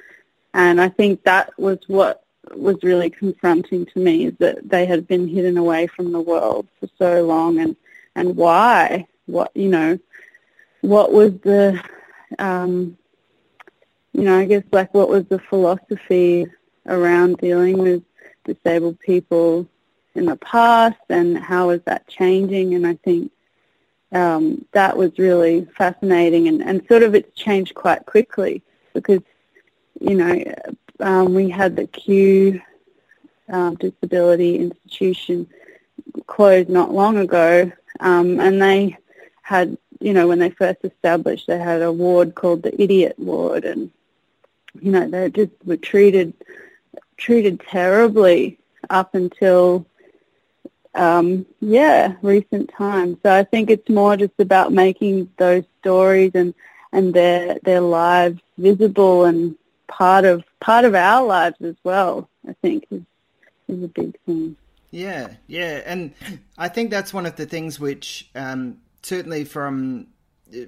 And 0.54 0.80
I 0.80 0.88
think 0.88 1.22
that 1.24 1.58
was 1.58 1.78
what 1.86 2.24
was 2.54 2.76
really 2.82 3.10
confronting 3.10 3.86
to 3.86 3.98
me 3.98 4.26
is 4.26 4.34
that 4.38 4.68
they 4.68 4.86
had 4.86 5.06
been 5.06 5.28
hidden 5.28 5.56
away 5.56 5.86
from 5.86 6.12
the 6.12 6.20
world 6.20 6.66
for 6.80 6.88
so 6.98 7.24
long 7.24 7.58
and, 7.58 7.76
and 8.14 8.36
why? 8.36 9.06
What, 9.26 9.52
you 9.54 9.68
know, 9.68 9.98
what 10.80 11.12
was 11.12 11.32
the, 11.42 11.80
um, 12.38 12.96
you 14.12 14.22
know, 14.22 14.38
I 14.38 14.44
guess 14.44 14.64
like 14.72 14.92
what 14.92 15.08
was 15.08 15.24
the 15.26 15.38
philosophy 15.38 16.46
around 16.86 17.38
dealing 17.38 17.78
with 17.78 18.02
disabled 18.44 18.98
people 19.00 19.68
in 20.14 20.26
the 20.26 20.36
past 20.36 21.00
and 21.08 21.38
how 21.38 21.70
is 21.70 21.80
that 21.84 22.08
changing? 22.08 22.74
And 22.74 22.86
I 22.86 22.94
think 22.94 23.30
um, 24.12 24.64
that 24.72 24.96
was 24.96 25.18
really 25.18 25.66
fascinating 25.76 26.48
and, 26.48 26.62
and 26.62 26.86
sort 26.86 27.02
of 27.02 27.14
it's 27.14 27.34
changed 27.34 27.74
quite 27.74 28.04
quickly 28.06 28.62
because, 28.92 29.20
you 30.00 30.14
know, 30.14 30.54
um, 31.00 31.34
we 31.34 31.48
had 31.48 31.76
the 31.76 31.86
Kew 31.86 32.60
uh, 33.50 33.70
Disability 33.70 34.58
Institution 34.58 35.48
closed 36.26 36.68
not 36.68 36.92
long 36.92 37.16
ago 37.18 37.72
um, 38.00 38.38
and 38.38 38.60
they 38.60 38.96
had, 39.42 39.76
you 40.00 40.12
know, 40.12 40.28
when 40.28 40.38
they 40.38 40.50
first 40.50 40.84
established, 40.84 41.46
they 41.46 41.58
had 41.58 41.82
a 41.82 41.92
ward 41.92 42.34
called 42.34 42.62
the 42.62 42.80
Idiot 42.80 43.18
Ward 43.18 43.64
and, 43.64 43.90
you 44.80 44.90
know, 44.92 45.08
they 45.08 45.30
just 45.30 45.52
were 45.64 45.76
treated 45.76 46.34
treated 47.16 47.60
terribly 47.60 48.58
up 48.90 49.14
until 49.14 49.86
um, 50.94 51.46
yeah, 51.60 52.14
recent 52.22 52.70
times. 52.76 53.18
So 53.22 53.32
I 53.32 53.44
think 53.44 53.70
it's 53.70 53.88
more 53.88 54.16
just 54.16 54.38
about 54.38 54.72
making 54.72 55.30
those 55.38 55.64
stories 55.80 56.32
and, 56.34 56.54
and 56.92 57.14
their 57.14 57.58
their 57.62 57.80
lives 57.80 58.40
visible 58.58 59.24
and 59.24 59.56
part 59.88 60.24
of 60.24 60.44
part 60.60 60.84
of 60.84 60.94
our 60.94 61.24
lives 61.24 61.56
as 61.62 61.76
well. 61.84 62.28
I 62.48 62.54
think 62.62 62.86
is 62.90 63.02
is 63.68 63.82
a 63.82 63.88
big 63.88 64.18
thing. 64.26 64.56
Yeah, 64.90 65.34
yeah, 65.46 65.80
and 65.86 66.12
I 66.58 66.68
think 66.68 66.90
that's 66.90 67.14
one 67.14 67.24
of 67.24 67.36
the 67.36 67.46
things 67.46 67.80
which 67.80 68.28
um, 68.34 68.78
certainly 69.02 69.44
from 69.44 70.08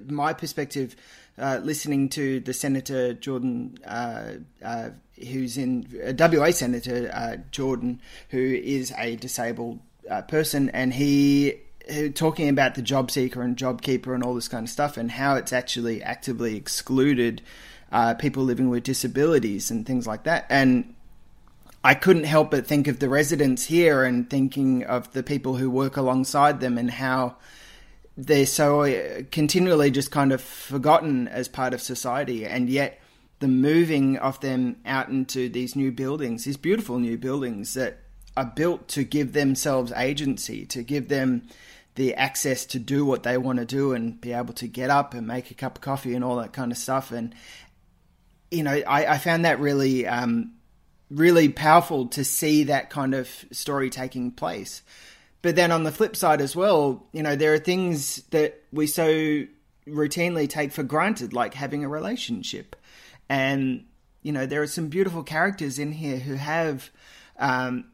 my 0.07 0.33
perspective, 0.33 0.95
uh, 1.37 1.59
listening 1.63 2.09
to 2.09 2.39
the 2.39 2.53
Senator 2.53 3.13
Jordan, 3.13 3.77
uh, 3.85 4.33
uh, 4.63 4.89
who's 5.19 5.57
in 5.57 5.87
a 6.03 6.13
WA 6.13 6.51
Senator 6.51 7.11
uh, 7.13 7.37
Jordan, 7.51 8.01
who 8.29 8.39
is 8.39 8.93
a 8.97 9.15
disabled 9.15 9.79
uh, 10.09 10.21
person, 10.23 10.69
and 10.69 10.93
he 10.93 11.61
talking 12.15 12.49
about 12.49 12.73
the 12.73 12.81
job 12.81 13.11
seeker 13.11 13.43
and 13.43 13.57
job 13.57 13.81
keeper 13.81 14.15
and 14.15 14.23
all 14.23 14.33
this 14.33 14.47
kind 14.47 14.65
of 14.65 14.69
stuff, 14.69 14.97
and 14.97 15.11
how 15.11 15.35
it's 15.35 15.53
actually 15.53 16.01
actively 16.01 16.55
excluded 16.55 17.41
uh, 17.91 18.13
people 18.15 18.43
living 18.43 18.69
with 18.69 18.83
disabilities 18.83 19.69
and 19.69 19.85
things 19.85 20.07
like 20.07 20.23
that. 20.23 20.45
And 20.49 20.95
I 21.83 21.93
couldn't 21.93 22.23
help 22.23 22.49
but 22.49 22.65
think 22.65 22.87
of 22.87 22.97
the 22.97 23.07
residents 23.09 23.65
here 23.65 24.03
and 24.03 24.27
thinking 24.27 24.83
of 24.83 25.11
the 25.13 25.21
people 25.21 25.57
who 25.57 25.69
work 25.69 25.95
alongside 25.95 26.59
them 26.59 26.79
and 26.79 26.89
how 26.89 27.35
they're 28.17 28.47
so 28.47 28.81
uh, 28.81 29.21
continually 29.31 29.91
just 29.91 30.09
kind 30.09 30.31
of 30.31 30.41
forgotten 30.41 31.27
as 31.27 31.47
part 31.47 31.73
of 31.73 31.81
society, 31.81 32.45
and 32.45 32.69
yet 32.69 32.99
the 33.39 33.47
moving 33.47 34.17
of 34.17 34.39
them 34.39 34.77
out 34.85 35.09
into 35.09 35.49
these 35.49 35.75
new 35.75 35.91
buildings, 35.91 36.45
these 36.45 36.57
beautiful 36.57 36.97
new 36.97 37.17
buildings 37.17 37.75
that 37.75 37.99
are 38.37 38.51
built 38.55 38.87
to 38.89 39.03
give 39.03 39.33
themselves 39.33 39.91
agency, 39.93 40.65
to 40.67 40.83
give 40.83 41.07
them 41.07 41.43
the 41.95 42.13
access 42.15 42.65
to 42.65 42.79
do 42.79 43.05
what 43.05 43.23
they 43.23 43.37
want 43.37 43.57
to 43.59 43.65
do 43.65 43.93
and 43.93 44.19
be 44.19 44.33
able 44.33 44.53
to 44.53 44.67
get 44.67 44.89
up 44.89 45.13
and 45.13 45.25
make 45.25 45.49
a 45.49 45.53
cup 45.53 45.77
of 45.77 45.81
coffee 45.81 46.13
and 46.13 46.23
all 46.23 46.35
that 46.37 46.51
kind 46.51 46.71
of 46.71 46.77
stuff. 46.77 47.11
And 47.11 47.33
you 48.51 48.63
know, 48.63 48.71
I, 48.71 49.13
I 49.13 49.17
found 49.17 49.45
that 49.45 49.59
really, 49.59 50.07
um, 50.07 50.53
really 51.09 51.49
powerful 51.49 52.07
to 52.07 52.23
see 52.23 52.63
that 52.63 52.89
kind 52.89 53.13
of 53.13 53.29
story 53.51 53.89
taking 53.89 54.31
place. 54.31 54.81
But 55.41 55.55
then 55.55 55.71
on 55.71 55.83
the 55.83 55.91
flip 55.91 56.15
side 56.15 56.41
as 56.41 56.55
well, 56.55 57.05
you 57.11 57.21
know, 57.21 57.35
there 57.35 57.53
are 57.53 57.59
things 57.59 58.23
that 58.31 58.61
we 58.71 58.87
so 58.87 59.43
routinely 59.87 60.49
take 60.49 60.71
for 60.71 60.83
granted, 60.83 61.33
like 61.33 61.53
having 61.53 61.83
a 61.83 61.89
relationship. 61.89 62.75
And, 63.29 63.85
you 64.23 64.31
know, 64.31 64.45
there 64.45 64.61
are 64.61 64.67
some 64.67 64.87
beautiful 64.87 65.23
characters 65.23 65.77
in 65.77 65.91
here 65.91 66.17
who 66.17 66.35
have 66.35 66.89
um, 67.37 67.85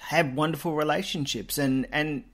have 0.00 0.34
wonderful 0.34 0.74
relationships. 0.74 1.58
And 1.58 1.86
and 1.92 2.24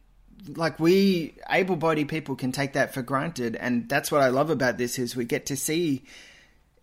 like 0.54 0.78
we 0.78 1.34
able-bodied 1.50 2.08
people 2.08 2.36
can 2.36 2.52
take 2.52 2.72
that 2.74 2.94
for 2.94 3.02
granted. 3.02 3.56
And 3.56 3.88
that's 3.88 4.12
what 4.12 4.22
i 4.22 4.28
love 4.28 4.50
about 4.50 4.78
this 4.78 4.98
is 4.98 5.16
we 5.16 5.24
get 5.24 5.46
to 5.46 5.56
see 5.56 6.04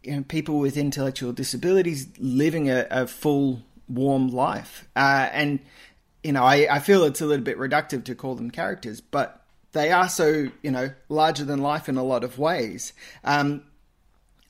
you 0.03 0.17
know 0.17 0.23
people 0.27 0.59
with 0.59 0.75
intellectual 0.75 1.31
disabilities 1.31 2.07
living 2.17 2.69
a, 2.69 2.85
a 2.91 3.07
full 3.07 3.61
warm 3.87 4.29
life. 4.29 4.87
Uh, 4.95 5.29
and 5.31 5.59
you 6.23 6.31
know 6.31 6.43
I, 6.43 6.67
I 6.69 6.79
feel 6.79 7.03
it's 7.05 7.21
a 7.21 7.25
little 7.25 7.45
bit 7.45 7.57
reductive 7.57 8.03
to 8.05 8.15
call 8.15 8.35
them 8.35 8.51
characters 8.51 9.01
but 9.01 9.45
they 9.71 9.91
are 9.91 10.09
so 10.09 10.49
you 10.61 10.71
know 10.71 10.91
larger 11.09 11.45
than 11.45 11.61
life 11.61 11.87
in 11.87 11.97
a 11.97 12.03
lot 12.03 12.23
of 12.23 12.37
ways. 12.37 12.93
Um, 13.23 13.63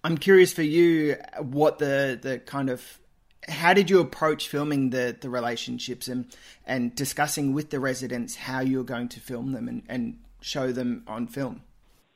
i'm 0.03 0.17
curious 0.17 0.51
for 0.51 0.63
you 0.63 1.15
what 1.39 1.79
the 1.79 2.19
the 2.21 2.39
kind 2.39 2.69
of 2.69 2.99
how 3.47 3.73
did 3.73 3.89
you 3.89 3.99
approach 3.99 4.47
filming 4.47 4.89
the 4.89 5.15
the 5.19 5.29
relationships 5.29 6.07
and 6.07 6.25
and 6.65 6.95
discussing 6.95 7.53
with 7.53 7.69
the 7.69 7.79
residents 7.79 8.35
how 8.35 8.61
you're 8.61 8.83
going 8.83 9.09
to 9.09 9.19
film 9.19 9.51
them 9.51 9.67
and, 9.67 9.83
and 9.87 10.19
show 10.41 10.71
them 10.71 11.03
on 11.07 11.27
film? 11.27 11.61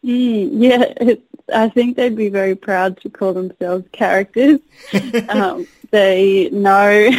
Mm, 0.04 0.50
yeah, 0.54 1.14
I 1.54 1.70
think 1.70 1.96
they'd 1.96 2.16
be 2.16 2.30
very 2.30 2.56
proud 2.56 3.00
to 3.02 3.10
call 3.10 3.34
themselves 3.34 3.86
characters. 3.92 4.60
um, 5.30 5.68
they 5.92 6.50
know 6.52 7.10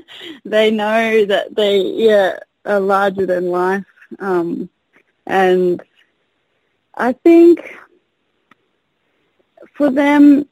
they 0.44 0.70
know 0.70 1.24
that 1.24 1.54
they 1.54 1.80
yeah 1.80 2.38
are 2.64 2.80
larger 2.80 3.26
than 3.26 3.50
life, 3.50 3.84
um, 4.18 4.68
and 5.26 5.82
I 6.94 7.12
think 7.12 7.76
for 9.74 9.90
them 9.90 10.46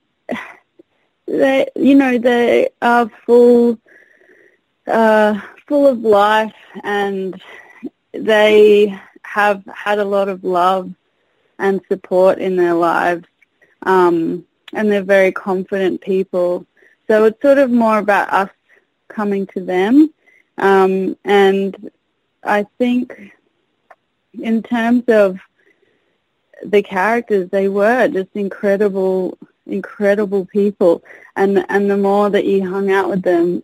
they, 1.27 1.69
you 1.77 1.95
know, 1.95 2.19
they 2.19 2.69
are 2.83 3.11
full, 3.27 3.79
uh, 4.87 5.41
full 5.67 5.87
of 5.87 6.01
life, 6.01 6.55
and 6.83 7.41
they 8.13 8.99
have 9.23 9.65
had 9.67 9.99
a 9.99 10.05
lot 10.05 10.29
of 10.29 10.45
love 10.45 10.93
and 11.59 11.81
support 11.89 12.39
in 12.39 12.57
their 12.57 12.75
lives, 12.75 13.27
um, 13.83 14.45
and 14.73 14.91
they're 14.91 15.03
very 15.03 15.33
confident 15.33 16.01
people. 16.01 16.67
So 17.09 17.25
it's 17.25 17.41
sort 17.43 17.59
of 17.59 17.71
more 17.71 17.99
about 17.99 18.33
us 18.33 18.51
coming 19.09 19.47
to 19.49 19.61
them, 19.61 20.13
um, 20.59 21.17
and 21.25 21.91
I 22.43 22.67
think 22.79 23.33
in 24.35 24.63
terms 24.63 25.05
of 25.09 25.39
the 26.65 26.83
characters, 26.83 27.51
they 27.51 27.69
were 27.69 28.09
just 28.09 28.31
incredible 28.35 29.39
incredible 29.67 30.45
people, 30.45 31.03
and 31.37 31.65
and 31.69 31.91
the 31.91 31.97
more 31.97 32.31
that 32.31 32.45
you 32.45 32.69
hung 32.69 32.91
out 32.91 33.09
with 33.09 33.23
them, 33.23 33.63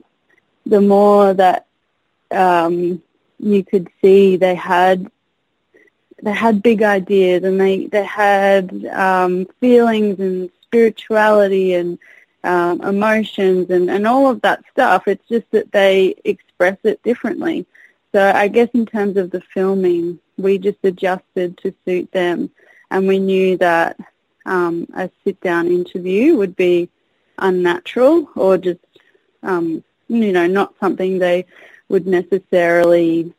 the 0.66 0.80
more 0.80 1.34
that 1.34 1.66
um, 2.30 3.02
you 3.38 3.64
could 3.64 3.88
see 4.00 4.36
they 4.36 4.54
had 4.54 5.10
they 6.22 6.32
had 6.32 6.62
big 6.62 6.82
ideas 6.82 7.44
and 7.44 7.60
they 7.60 7.86
they 7.86 8.04
had 8.04 8.86
um, 8.92 9.46
feelings 9.60 10.20
and 10.20 10.50
spirituality 10.62 11.74
and 11.74 11.98
um, 12.44 12.80
emotions 12.82 13.70
and, 13.70 13.90
and 13.90 14.06
all 14.06 14.30
of 14.30 14.40
that 14.42 14.62
stuff. 14.70 15.08
It's 15.08 15.26
just 15.28 15.50
that 15.50 15.72
they 15.72 16.14
express 16.24 16.78
it 16.84 17.02
differently. 17.02 17.66
So 18.12 18.32
I 18.34 18.48
guess 18.48 18.68
in 18.74 18.86
terms 18.86 19.16
of 19.16 19.30
the 19.30 19.40
filming, 19.40 20.18
we 20.36 20.58
just 20.58 20.78
adjusted 20.82 21.58
to 21.58 21.74
suit 21.84 22.10
them, 22.12 22.50
and 22.90 23.06
we 23.06 23.18
knew 23.18 23.56
that 23.58 23.98
um, 24.46 24.86
a 24.94 25.10
sit-down 25.24 25.68
interview 25.68 26.36
would 26.36 26.56
be 26.56 26.88
unnatural 27.38 28.28
or 28.36 28.58
just, 28.58 28.80
um, 29.42 29.82
you 30.08 30.32
know, 30.32 30.46
not 30.46 30.74
something 30.80 31.18
they 31.18 31.46
would 31.88 32.06
necessarily, 32.06 33.32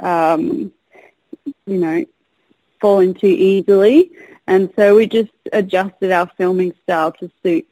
um, 0.00 0.72
you 1.66 1.78
know, 1.78 2.04
fall 2.80 3.00
into 3.00 3.26
easily. 3.26 4.10
And 4.46 4.72
so 4.76 4.96
we 4.96 5.06
just 5.06 5.32
adjusted 5.52 6.10
our 6.10 6.30
filming 6.36 6.74
style 6.82 7.12
to 7.12 7.30
suit 7.42 7.66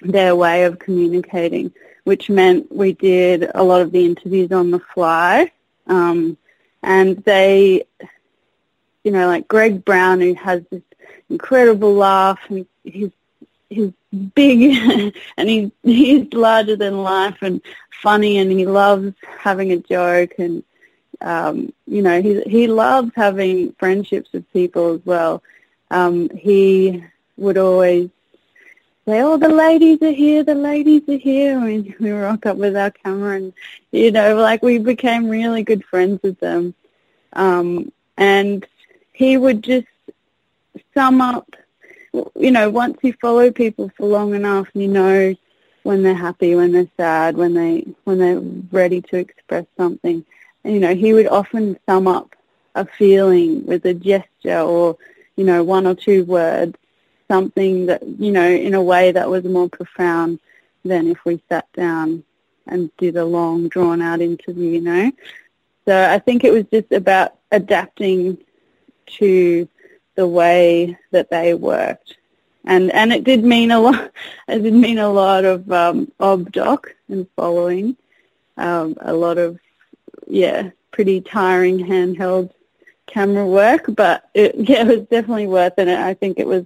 their 0.00 0.34
way 0.34 0.64
of 0.64 0.78
communicating, 0.78 1.72
which 2.04 2.30
meant 2.30 2.70
we 2.74 2.92
did 2.92 3.50
a 3.54 3.62
lot 3.62 3.82
of 3.82 3.92
the 3.92 4.04
interviews 4.04 4.52
on 4.52 4.70
the 4.70 4.80
fly. 4.94 5.52
Um, 5.86 6.36
and 6.82 7.22
they, 7.24 7.84
you 9.04 9.10
know, 9.10 9.26
like 9.26 9.48
Greg 9.48 9.84
Brown, 9.84 10.20
who 10.20 10.34
has 10.34 10.62
this 10.70 10.82
incredible 11.30 11.94
laugh, 11.94 12.38
and 12.48 12.66
he's 12.84 13.10
he's 13.68 13.92
big 14.34 15.14
and 15.36 15.48
he's 15.48 15.70
he's 15.82 16.32
larger 16.32 16.76
than 16.76 17.02
life 17.02 17.38
and 17.42 17.60
funny, 18.02 18.38
and 18.38 18.50
he 18.50 18.66
loves 18.66 19.14
having 19.38 19.72
a 19.72 19.78
joke, 19.78 20.32
and 20.38 20.62
um, 21.20 21.72
you 21.86 22.02
know, 22.02 22.20
he 22.20 22.42
he 22.42 22.66
loves 22.66 23.12
having 23.14 23.72
friendships 23.78 24.30
with 24.32 24.50
people 24.52 24.94
as 24.94 25.00
well. 25.04 25.42
Um, 25.90 26.30
he 26.30 27.04
would 27.36 27.58
always 27.58 28.10
say, 29.06 29.22
"Oh, 29.22 29.36
the 29.36 29.48
ladies 29.48 30.02
are 30.02 30.12
here. 30.12 30.42
The 30.42 30.54
ladies 30.54 31.08
are 31.08 31.16
here." 31.16 31.58
and 31.58 31.94
we 32.00 32.10
rock 32.10 32.46
up 32.46 32.56
with 32.56 32.76
our 32.76 32.90
camera, 32.90 33.36
and 33.36 33.52
you 33.92 34.10
know, 34.10 34.36
like 34.36 34.62
we 34.62 34.78
became 34.78 35.28
really 35.28 35.62
good 35.62 35.84
friends 35.84 36.20
with 36.22 36.38
them. 36.40 36.74
Um, 37.34 37.92
and 38.16 38.66
he 39.12 39.36
would 39.36 39.62
just 39.62 39.86
sum 40.94 41.20
up. 41.20 41.48
You 42.12 42.50
know, 42.50 42.70
once 42.70 42.98
you 43.02 43.14
follow 43.20 43.50
people 43.50 43.90
for 43.96 44.06
long 44.06 44.34
enough, 44.34 44.68
you 44.74 44.88
know 44.88 45.34
when 45.82 46.02
they're 46.02 46.14
happy, 46.14 46.54
when 46.54 46.72
they're 46.72 46.90
sad, 46.96 47.36
when 47.36 47.54
they 47.54 47.86
when 48.04 48.18
they're 48.18 48.40
ready 48.70 49.00
to 49.00 49.16
express 49.16 49.66
something. 49.76 50.24
And, 50.64 50.74
you 50.74 50.80
know, 50.80 50.94
he 50.94 51.12
would 51.12 51.26
often 51.26 51.78
sum 51.86 52.06
up 52.06 52.36
a 52.74 52.86
feeling 52.86 53.66
with 53.66 53.84
a 53.84 53.94
gesture 53.94 54.60
or 54.60 54.96
you 55.36 55.44
know 55.44 55.62
one 55.64 55.86
or 55.86 55.94
two 55.94 56.24
words 56.24 56.76
something 57.32 57.86
that, 57.86 58.06
you 58.06 58.30
know, 58.30 58.46
in 58.46 58.74
a 58.74 58.82
way 58.82 59.10
that 59.10 59.30
was 59.30 59.42
more 59.44 59.68
profound 59.68 60.38
than 60.84 61.08
if 61.08 61.24
we 61.24 61.42
sat 61.48 61.66
down 61.72 62.22
and 62.66 62.94
did 62.98 63.16
a 63.16 63.24
long, 63.24 63.68
drawn-out 63.68 64.20
interview, 64.20 64.70
you 64.72 64.80
know. 64.82 65.10
So 65.86 66.10
I 66.10 66.18
think 66.18 66.44
it 66.44 66.52
was 66.52 66.64
just 66.70 66.92
about 66.92 67.34
adapting 67.50 68.36
to 69.18 69.66
the 70.14 70.26
way 70.26 70.96
that 71.10 71.30
they 71.30 71.54
worked. 71.54 72.16
And 72.64 72.92
and 72.92 73.12
it 73.12 73.24
did 73.24 73.44
mean 73.44 73.70
a 73.70 73.80
lot. 73.80 74.12
It 74.48 74.62
did 74.62 74.74
mean 74.74 74.98
a 74.98 75.10
lot 75.10 75.44
of 75.44 75.70
um, 75.72 76.12
obdoc 76.20 76.86
and 77.08 77.26
following, 77.36 77.96
um, 78.56 78.96
a 79.00 79.12
lot 79.12 79.38
of 79.38 79.58
yeah, 80.26 80.70
pretty 80.90 81.20
tiring 81.20 81.78
handheld 81.78 82.50
camera 83.06 83.46
work. 83.46 83.86
But 83.88 84.28
it, 84.34 84.54
yeah, 84.56 84.82
it 84.82 84.86
was 84.86 85.08
definitely 85.08 85.46
worth 85.46 85.78
it. 85.78 85.88
I 85.88 86.14
think 86.14 86.38
it 86.38 86.46
was 86.46 86.64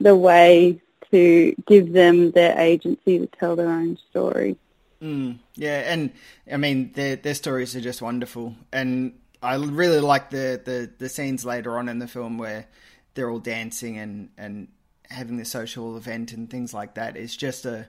the 0.00 0.16
way 0.16 0.80
to 1.10 1.54
give 1.66 1.92
them 1.92 2.30
their 2.32 2.58
agency 2.58 3.18
to 3.18 3.26
tell 3.26 3.56
their 3.56 3.70
own 3.70 3.98
story. 4.10 4.56
Mm, 5.02 5.38
yeah, 5.54 5.92
and 5.92 6.10
I 6.52 6.56
mean 6.56 6.92
their 6.92 7.16
their 7.16 7.34
stories 7.34 7.76
are 7.76 7.80
just 7.80 8.02
wonderful, 8.02 8.56
and 8.72 9.17
I 9.42 9.56
really 9.56 10.00
like 10.00 10.30
the, 10.30 10.60
the, 10.64 10.90
the 10.98 11.08
scenes 11.08 11.44
later 11.44 11.78
on 11.78 11.88
in 11.88 11.98
the 11.98 12.08
film 12.08 12.38
where 12.38 12.66
they're 13.14 13.30
all 13.30 13.38
dancing 13.38 13.98
and, 13.98 14.30
and 14.36 14.68
having 15.10 15.36
the 15.36 15.44
social 15.44 15.96
event 15.96 16.32
and 16.32 16.50
things 16.50 16.74
like 16.74 16.94
that. 16.94 17.16
It's 17.16 17.36
just 17.36 17.66
a 17.66 17.88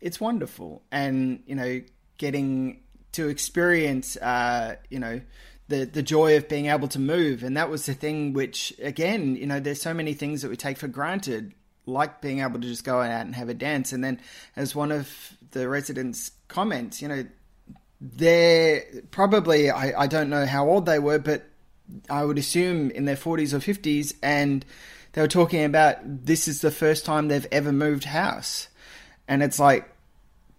it's 0.00 0.20
wonderful, 0.20 0.82
and 0.90 1.42
you 1.46 1.54
know 1.54 1.80
getting 2.18 2.80
to 3.12 3.28
experience 3.28 4.16
uh, 4.16 4.76
you 4.90 4.98
know 4.98 5.20
the 5.68 5.84
the 5.84 6.02
joy 6.02 6.36
of 6.36 6.48
being 6.48 6.66
able 6.66 6.88
to 6.88 6.98
move. 6.98 7.42
And 7.42 7.56
that 7.56 7.70
was 7.70 7.86
the 7.86 7.94
thing 7.94 8.32
which 8.32 8.74
again 8.82 9.36
you 9.36 9.46
know 9.46 9.60
there's 9.60 9.80
so 9.80 9.94
many 9.94 10.14
things 10.14 10.42
that 10.42 10.48
we 10.48 10.56
take 10.56 10.78
for 10.78 10.88
granted 10.88 11.54
like 11.84 12.20
being 12.20 12.40
able 12.40 12.60
to 12.60 12.66
just 12.66 12.84
go 12.84 13.00
out 13.00 13.26
and 13.26 13.34
have 13.34 13.48
a 13.48 13.54
dance. 13.54 13.92
And 13.92 14.02
then 14.02 14.20
as 14.56 14.74
one 14.74 14.92
of 14.92 15.36
the 15.52 15.68
residents 15.68 16.32
comments 16.48 17.00
you 17.00 17.08
know 17.08 17.24
they're 18.04 18.84
probably 19.12 19.70
I, 19.70 20.02
I 20.02 20.06
don't 20.08 20.28
know 20.28 20.44
how 20.44 20.68
old 20.68 20.86
they 20.86 20.98
were 20.98 21.20
but 21.20 21.44
i 22.10 22.24
would 22.24 22.36
assume 22.36 22.90
in 22.90 23.04
their 23.04 23.16
40s 23.16 23.52
or 23.52 23.58
50s 23.58 24.14
and 24.22 24.64
they 25.12 25.20
were 25.20 25.28
talking 25.28 25.64
about 25.64 25.98
this 26.02 26.48
is 26.48 26.60
the 26.60 26.70
first 26.70 27.04
time 27.04 27.28
they've 27.28 27.46
ever 27.52 27.72
moved 27.72 28.04
house. 28.04 28.68
And 29.28 29.42
it's 29.42 29.58
like 29.58 29.88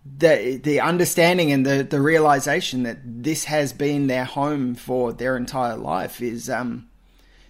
the 0.06 0.60
the 0.62 0.80
understanding 0.80 1.52
and 1.52 1.66
the 1.66 1.84
the 1.84 2.02
realization 2.02 2.84
that 2.84 2.98
this 3.04 3.46
has 3.46 3.74
been 3.74 4.08
their 4.08 4.26
home 4.26 4.76
for 4.76 5.14
their 5.14 5.38
entire 5.38 5.78
life 5.78 6.22
is 6.22 6.50
um 6.50 6.90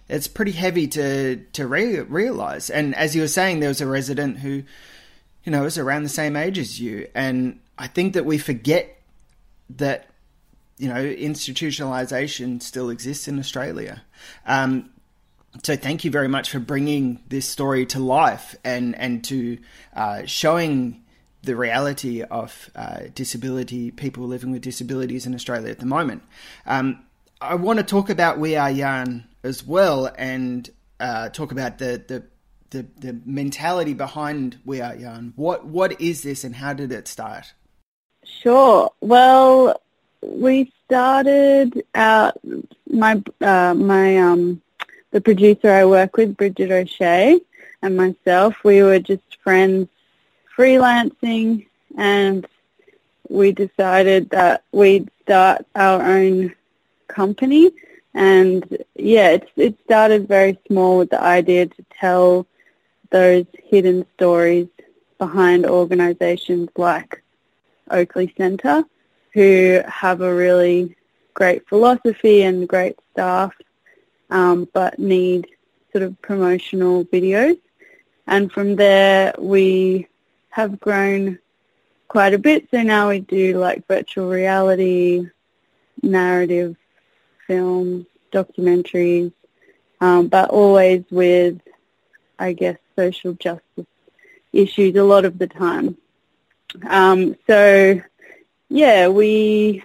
it's 0.08 0.28
pretty 0.28 0.52
heavy 0.52 0.86
to 0.88 1.36
to 1.52 1.66
re- 1.66 2.00
realize. 2.00 2.70
And 2.70 2.94
as 2.94 3.14
you 3.14 3.22
were 3.22 3.28
saying 3.28 3.60
there 3.60 3.68
was 3.68 3.80
a 3.80 3.86
resident 3.86 4.38
who 4.38 4.62
you 5.44 5.52
know 5.52 5.62
was 5.62 5.78
around 5.78 6.04
the 6.04 6.08
same 6.08 6.36
age 6.36 6.58
as 6.58 6.80
you. 6.80 7.08
And 7.14 7.60
i 7.76 7.86
think 7.86 8.14
that 8.14 8.24
we 8.24 8.38
forget 8.38 8.98
that 9.70 10.08
you 10.78 10.88
know 10.88 11.02
institutionalization 11.02 12.60
still 12.62 12.90
exists 12.90 13.28
in 13.28 13.38
australia 13.38 14.02
um 14.46 14.90
so 15.62 15.76
thank 15.76 16.04
you 16.04 16.10
very 16.10 16.28
much 16.28 16.50
for 16.50 16.58
bringing 16.58 17.22
this 17.28 17.48
story 17.48 17.86
to 17.86 18.00
life 18.00 18.56
and 18.64 18.96
and 18.96 19.22
to 19.24 19.58
uh, 19.94 20.22
showing 20.26 21.04
the 21.44 21.56
reality 21.56 22.22
of 22.22 22.70
uh, 22.74 23.02
disability, 23.14 23.90
people 23.90 24.26
living 24.26 24.50
with 24.50 24.62
disabilities 24.62 25.26
in 25.26 25.34
Australia 25.34 25.70
at 25.70 25.78
the 25.78 25.86
moment. 25.86 26.22
Um, 26.66 27.04
I 27.40 27.54
want 27.54 27.78
to 27.78 27.84
talk 27.84 28.10
about 28.10 28.38
We 28.38 28.56
Are 28.56 28.70
Yarn 28.70 29.24
as 29.42 29.64
well 29.64 30.10
and 30.16 30.68
uh, 30.98 31.28
talk 31.28 31.52
about 31.52 31.78
the, 31.78 32.02
the, 32.06 32.24
the, 32.70 32.86
the, 32.98 33.20
mentality 33.26 33.92
behind 33.92 34.58
We 34.64 34.80
Are 34.80 34.94
Yarn. 34.94 35.34
What, 35.36 35.66
what 35.66 36.00
is 36.00 36.22
this 36.22 36.44
and 36.44 36.56
how 36.56 36.72
did 36.72 36.90
it 36.90 37.06
start? 37.06 37.52
Sure. 38.24 38.90
Well, 39.00 39.80
we 40.22 40.72
started 40.86 41.84
out, 41.94 42.38
my, 42.90 43.22
uh, 43.40 43.74
my, 43.74 44.18
um, 44.18 44.62
the 45.10 45.20
producer 45.20 45.70
I 45.70 45.84
work 45.84 46.16
with, 46.16 46.36
Bridget 46.36 46.70
O'Shea, 46.70 47.40
and 47.82 47.96
myself, 47.96 48.56
we 48.64 48.82
were 48.82 48.98
just 48.98 49.22
friends 49.42 49.88
freelancing 50.56 51.66
and 51.96 52.46
we 53.28 53.52
decided 53.52 54.30
that 54.30 54.62
we'd 54.72 55.10
start 55.22 55.66
our 55.74 56.02
own 56.02 56.54
company 57.08 57.72
and 58.14 58.84
yeah 58.94 59.30
it, 59.30 59.48
it 59.56 59.76
started 59.84 60.28
very 60.28 60.58
small 60.68 60.98
with 60.98 61.10
the 61.10 61.20
idea 61.20 61.66
to 61.66 61.84
tell 62.00 62.46
those 63.10 63.46
hidden 63.64 64.06
stories 64.14 64.68
behind 65.18 65.66
organizations 65.66 66.68
like 66.76 67.23
Oakleigh 67.90 68.32
Centre 68.36 68.84
who 69.32 69.80
have 69.86 70.20
a 70.20 70.34
really 70.34 70.96
great 71.34 71.68
philosophy 71.68 72.42
and 72.42 72.68
great 72.68 72.96
staff 73.12 73.52
um, 74.30 74.68
but 74.72 74.98
need 74.98 75.48
sort 75.92 76.02
of 76.02 76.20
promotional 76.22 77.04
videos 77.06 77.58
and 78.26 78.50
from 78.52 78.76
there 78.76 79.34
we 79.38 80.06
have 80.50 80.78
grown 80.80 81.38
quite 82.14 82.32
a 82.32 82.38
bit. 82.38 82.68
So 82.70 82.80
now 82.82 83.08
we 83.08 83.18
do 83.18 83.58
like 83.58 83.88
virtual 83.88 84.28
reality, 84.28 85.28
narrative 86.00 86.76
films, 87.46 88.06
documentaries, 88.32 89.32
um, 90.00 90.28
but 90.28 90.50
always 90.50 91.02
with, 91.10 91.60
I 92.38 92.52
guess, 92.52 92.78
social 92.96 93.32
justice 93.32 93.86
issues 94.52 94.94
a 94.94 95.02
lot 95.02 95.24
of 95.24 95.38
the 95.38 95.48
time. 95.48 95.96
Um, 96.82 97.36
so, 97.46 98.00
yeah, 98.68 99.08
we 99.08 99.84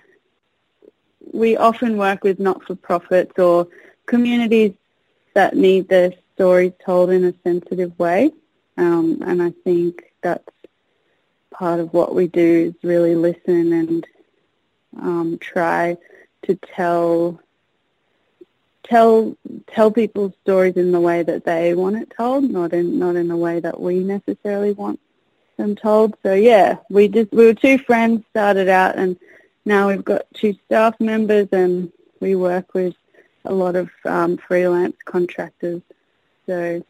we 1.32 1.58
often 1.58 1.98
work 1.98 2.24
with 2.24 2.40
not-for-profits 2.40 3.38
or 3.38 3.68
communities 4.08 4.74
that 5.36 5.56
need 5.56 5.88
their 5.88 6.12
stories 6.34 6.74
told 6.84 7.12
in 7.12 7.24
a 7.26 7.34
sensitive 7.44 7.98
way, 8.00 8.32
um, 8.78 9.22
and 9.26 9.42
I 9.42 9.52
think 9.64 10.04
that's 10.22 10.50
part 11.52 11.80
of 11.80 11.94
what 11.94 12.16
we 12.16 12.28
do 12.28 12.74
is 12.74 12.84
really 12.84 13.16
listen 13.16 13.74
and 13.74 14.08
um, 15.00 15.38
try 15.40 15.98
to 16.44 16.56
tell 16.56 17.40
tell 18.84 19.38
tell 19.68 19.92
people's 19.92 20.34
stories 20.42 20.76
in 20.78 20.92
the 20.92 21.00
way 21.00 21.22
that 21.22 21.46
they 21.46 21.76
want 21.76 21.98
it 21.98 22.12
told, 22.16 22.50
not 22.50 22.74
in 22.74 22.98
not 22.98 23.16
in 23.16 23.28
the 23.28 23.38
way 23.38 23.60
that 23.60 23.80
we 23.80 24.00
necessarily 24.00 24.72
want 24.72 25.00
them 25.60 25.76
told. 25.76 26.16
So 26.24 26.34
yeah, 26.34 26.78
we 26.90 27.08
just 27.08 27.32
we 27.32 27.46
were 27.46 27.54
two 27.54 27.78
friends 27.78 28.24
started 28.32 28.68
out, 28.68 28.96
and 28.96 29.18
now 29.66 29.90
we've 29.90 30.04
got 30.04 30.26
two 30.34 30.56
staff 30.66 31.00
members, 31.00 31.48
and 31.52 31.92
we 32.20 32.36
work 32.36 32.74
with 32.74 32.96
a 33.46 33.54
lot 33.54 33.76
of 33.76 33.90
um, 34.06 34.38
freelance 34.38 34.96
contractors. 35.06 35.82
So 36.48 36.84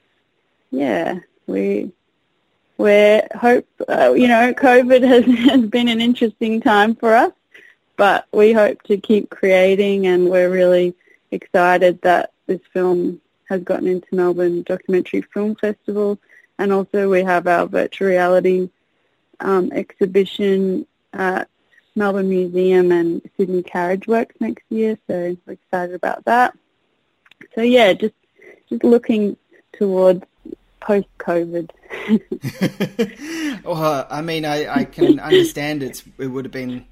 yeah, 0.71 1.19
we 1.47 1.91
where 2.77 3.27
hope, 3.35 3.67
uh, 3.89 4.13
you 4.13 4.29
know, 4.29 4.53
COVID 4.53 5.01
has, 5.07 5.25
has 5.49 5.65
been 5.65 5.89
an 5.89 5.99
interesting 5.99 6.61
time 6.61 6.95
for 6.95 7.13
us, 7.13 7.33
but 7.97 8.25
we 8.31 8.53
hope 8.53 8.81
to 8.83 8.95
keep 8.95 9.29
creating 9.29 10.07
and 10.07 10.29
we're 10.29 10.49
really 10.49 10.95
excited 11.31 12.01
that 12.03 12.31
this 12.47 12.61
film 12.71 13.19
has 13.49 13.61
gotten 13.63 13.87
into 13.87 14.07
Melbourne 14.13 14.63
Documentary 14.63 15.21
Film 15.33 15.55
Festival 15.55 16.17
and 16.59 16.71
also 16.73 17.09
we 17.09 17.23
have 17.23 17.47
our 17.47 17.65
virtual 17.65 18.09
reality 18.09 18.69
um, 19.39 19.71
exhibition 19.71 20.85
at 21.13 21.47
Melbourne 21.95 22.29
Museum 22.29 22.91
and 22.91 23.21
Sydney 23.37 23.63
Carriage 23.63 24.05
Works 24.05 24.35
next 24.39 24.63
year, 24.69 24.97
so 25.07 25.35
we're 25.45 25.53
excited 25.53 25.95
about 25.95 26.25
that. 26.25 26.55
So 27.55 27.61
yeah, 27.61 27.93
just 27.93 28.13
just 28.69 28.83
looking 28.83 29.37
towards 29.73 30.23
post-COVID. 30.81 31.71
well, 33.63 34.07
I 34.09 34.21
mean, 34.21 34.45
I, 34.45 34.81
I 34.81 34.83
can 34.83 35.19
understand 35.19 35.81
it's, 35.81 36.03
it 36.17 36.27
would 36.27 36.45
have 36.45 36.51
been 36.51 36.85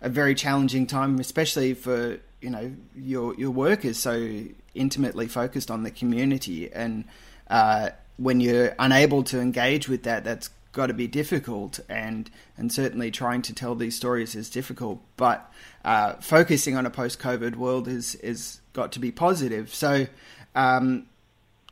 a 0.00 0.08
very 0.08 0.34
challenging 0.34 0.86
time, 0.86 1.18
especially 1.18 1.74
for 1.74 2.20
you 2.40 2.50
know 2.50 2.72
your 2.94 3.34
your 3.36 3.50
work 3.50 3.86
is 3.86 3.98
so 3.98 4.44
intimately 4.74 5.28
focused 5.28 5.70
on 5.70 5.82
the 5.82 5.90
community, 5.90 6.70
and 6.70 7.04
uh, 7.48 7.90
when 8.16 8.40
you're 8.40 8.74
unable 8.78 9.22
to 9.24 9.40
engage 9.40 9.88
with 9.88 10.04
that, 10.04 10.24
that's 10.24 10.50
got 10.72 10.86
to 10.86 10.94
be 10.94 11.06
difficult, 11.06 11.80
and 11.88 12.30
and 12.56 12.72
certainly 12.72 13.10
trying 13.10 13.42
to 13.42 13.54
tell 13.54 13.74
these 13.74 13.96
stories 13.96 14.34
is 14.34 14.50
difficult. 14.50 15.00
But 15.16 15.50
uh, 15.84 16.14
focusing 16.14 16.76
on 16.76 16.86
a 16.86 16.90
post-COVID 16.90 17.56
world 17.56 17.88
is 17.88 18.14
is 18.16 18.60
got 18.72 18.92
to 18.92 19.00
be 19.00 19.10
positive. 19.10 19.74
So. 19.74 20.06
Um, 20.54 21.06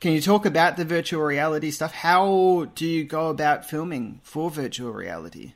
can 0.01 0.11
you 0.11 0.21
talk 0.21 0.45
about 0.47 0.77
the 0.77 0.85
virtual 0.85 1.23
reality 1.23 1.71
stuff? 1.71 1.93
How 1.93 2.69
do 2.75 2.85
you 2.85 3.05
go 3.05 3.29
about 3.29 3.65
filming 3.71 4.19
for 4.25 4.51
virtual 4.51 4.91
reality? 4.91 5.53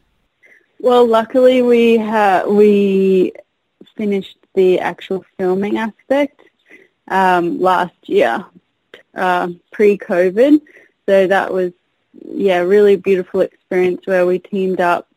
Well, 0.78 1.04
luckily 1.04 1.62
we 1.62 1.96
ha- 1.96 2.44
we 2.46 3.32
finished 3.96 4.36
the 4.54 4.78
actual 4.78 5.24
filming 5.36 5.78
aspect 5.78 6.42
um, 7.08 7.60
last 7.60 7.94
year, 8.08 8.44
uh, 9.16 9.48
pre-COVID. 9.72 10.60
So 11.06 11.26
that 11.26 11.52
was 11.52 11.72
yeah, 12.24 12.58
really 12.58 12.96
beautiful 12.96 13.40
experience 13.40 14.06
where 14.06 14.26
we 14.26 14.38
teamed 14.38 14.80
up, 14.80 15.08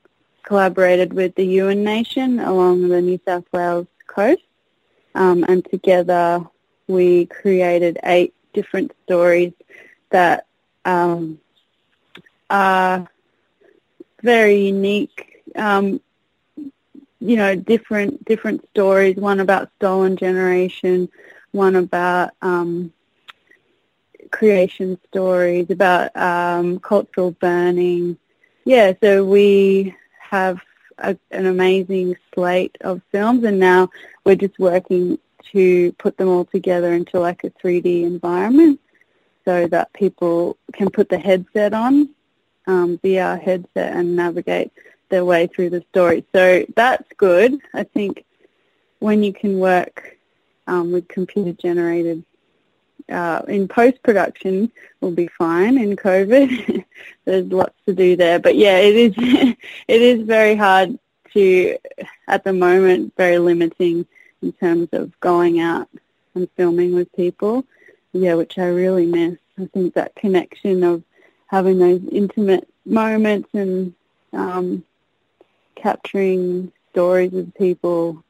collaborated 0.44 1.14
with 1.14 1.36
the 1.36 1.48
Yuin 1.48 1.80
Nation 1.80 2.40
along 2.40 2.90
the 2.90 3.02
New 3.02 3.20
South 3.26 3.46
Wales 3.52 3.88
coast, 4.08 4.42
um, 5.16 5.46
and 5.48 5.64
together 5.66 6.44
we 6.88 7.26
created 7.28 8.00
eight 8.04 8.34
different 8.54 8.92
stories 9.04 9.54
that 10.10 10.48
um, 10.86 11.40
are 12.50 13.08
very 14.22 14.66
unique. 14.68 15.44
Um, 15.56 16.02
you 17.22 17.36
know, 17.36 17.56
different 17.56 18.24
different 18.26 18.68
stories. 18.70 19.18
One 19.18 19.40
about 19.40 19.70
stolen 19.78 20.16
generation, 20.16 21.10
one 21.52 21.76
about 21.76 22.32
um, 22.42 22.94
creation 24.32 25.00
stories, 25.08 25.70
about 25.70 26.16
um, 26.16 26.80
cultural 26.80 27.32
burning. 27.32 28.18
Yeah, 28.66 28.94
so 29.02 29.24
we 29.24 29.96
have 30.20 30.60
a, 30.98 31.18
an 31.32 31.46
amazing 31.46 32.16
slate 32.34 32.78
of 32.82 33.02
films, 33.12 33.44
and 33.44 33.60
now 33.60 33.90
we're 34.26 34.36
just 34.36 34.60
working 34.60 35.18
to 35.52 35.92
put 35.94 36.18
them 36.18 36.30
all 36.30 36.46
together 36.46 36.94
into 36.94 37.20
like 37.20 37.44
a 37.44 37.50
3D 37.50 38.04
environment 38.04 38.80
so 39.46 39.68
that 39.68 39.92
people 39.94 40.58
can 40.74 40.90
put 40.90 41.10
the 41.10 41.18
headset 41.18 41.74
on, 41.74 42.10
um, 42.68 42.98
VR 43.00 43.42
headset, 43.42 43.96
and 43.96 44.16
navigate 44.16 44.72
their 45.10 45.26
way 45.26 45.48
through 45.48 45.72
the 45.72 45.84
story. 45.90 46.24
So 46.34 46.66
that's 46.76 47.08
good. 47.18 47.60
I 47.74 47.84
think 47.84 48.26
when 49.00 49.24
you 49.24 49.34
can 49.34 49.60
work 49.60 50.18
um, 50.68 50.92
with 50.92 51.08
computer 51.08 51.54
generated 51.54 52.24
uh, 53.10 53.42
in 53.48 53.68
post 53.68 54.02
production 54.04 54.72
will 55.02 55.12
be 55.12 55.28
fine 55.28 55.78
in 55.78 55.96
COVID. 55.96 56.84
There's 57.26 57.48
lots 57.52 57.76
to 57.86 57.94
do 57.94 58.16
there, 58.16 58.40
but 58.40 58.56
yeah, 58.56 58.78
it 58.78 58.96
is 58.96 59.14
it 59.88 60.02
is 60.02 60.24
very 60.24 60.56
hard 60.56 60.98
to 61.34 61.78
at 62.28 62.44
the 62.44 62.54
moment 62.54 63.14
very 63.16 63.38
limiting 63.38 64.06
in 64.42 64.52
terms 64.54 64.90
of 64.94 65.18
going 65.20 65.60
out 65.60 65.88
and 66.36 66.50
filming 66.56 66.94
with 66.96 67.12
people. 67.14 67.66
Yeah, 68.14 68.36
which 68.36 68.58
I 68.58 68.68
really 68.68 69.06
miss. 69.06 69.38
I 69.60 69.66
think 69.68 69.94
that 69.94 70.16
connection 70.16 70.84
of 70.84 71.04
having 71.48 71.78
those 71.78 72.02
intimate 72.12 72.68
moments 72.86 73.50
and 73.54 73.94
um, 74.34 74.84
capturing 75.76 76.72
stories 76.92 77.32
with 77.32 77.54
people, 77.56 78.24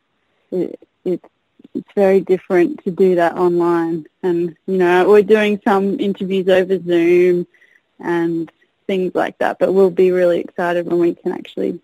it, 0.51 0.79
it's 1.05 1.25
it's 1.73 1.91
very 1.95 2.21
different 2.21 2.83
to 2.83 2.91
do 2.91 3.15
that 3.15 3.37
online. 3.37 4.05
And 4.23 4.55
you 4.67 4.77
know, 4.77 5.07
we're 5.09 5.23
doing 5.23 5.59
some 5.63 5.99
interviews 5.99 6.47
over 6.47 6.81
Zoom 6.81 7.47
and 7.99 8.51
things 8.87 9.13
like 9.13 9.37
that, 9.37 9.59
but 9.59 9.73
we'll 9.73 9.91
be 9.91 10.11
really 10.11 10.39
excited 10.39 10.87
when 10.87 10.99
we 10.99 11.15
can 11.15 11.31
actually 11.31 11.79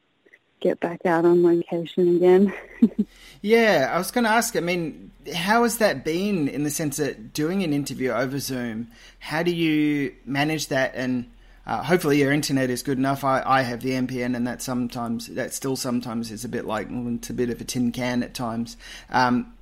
get 0.59 0.79
back 0.79 1.05
out 1.05 1.25
on 1.25 1.43
location 1.43 2.15
again. 2.15 2.53
yeah, 3.41 3.91
I 3.93 3.97
was 3.97 4.11
going 4.11 4.23
to 4.23 4.29
ask. 4.29 4.55
I 4.55 4.61
mean, 4.61 5.11
how 5.33 5.63
has 5.63 5.77
that 5.77 6.03
been 6.03 6.47
in 6.47 6.63
the 6.63 6.71
sense 6.71 6.97
that 6.97 7.33
doing 7.33 7.63
an 7.63 7.73
interview 7.73 8.09
over 8.09 8.39
Zoom? 8.39 8.87
How 9.19 9.43
do 9.43 9.53
you 9.53 10.15
manage 10.25 10.67
that? 10.69 10.93
And 10.95 11.29
uh, 11.67 11.83
hopefully 11.83 12.19
your 12.19 12.31
internet 12.31 12.69
is 12.69 12.83
good 12.83 12.97
enough. 12.97 13.23
I, 13.23 13.43
I 13.45 13.61
have 13.61 13.81
the 13.81 13.91
NBN, 13.91 14.35
and 14.35 14.47
that 14.47 14.61
sometimes 14.61 15.27
that 15.27 15.53
still 15.53 15.75
sometimes 15.75 16.31
is 16.31 16.45
a 16.45 16.49
bit 16.49 16.65
like 16.65 16.87
it's 16.89 17.29
a 17.29 17.33
bit 17.33 17.49
of 17.49 17.61
a 17.61 17.63
tin 17.63 17.91
can 17.91 18.23
at 18.23 18.33
times. 18.33 18.77
Um, 19.09 19.54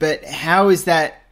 but 0.00 0.24
how 0.24 0.68
is 0.68 0.84
that 0.84 1.22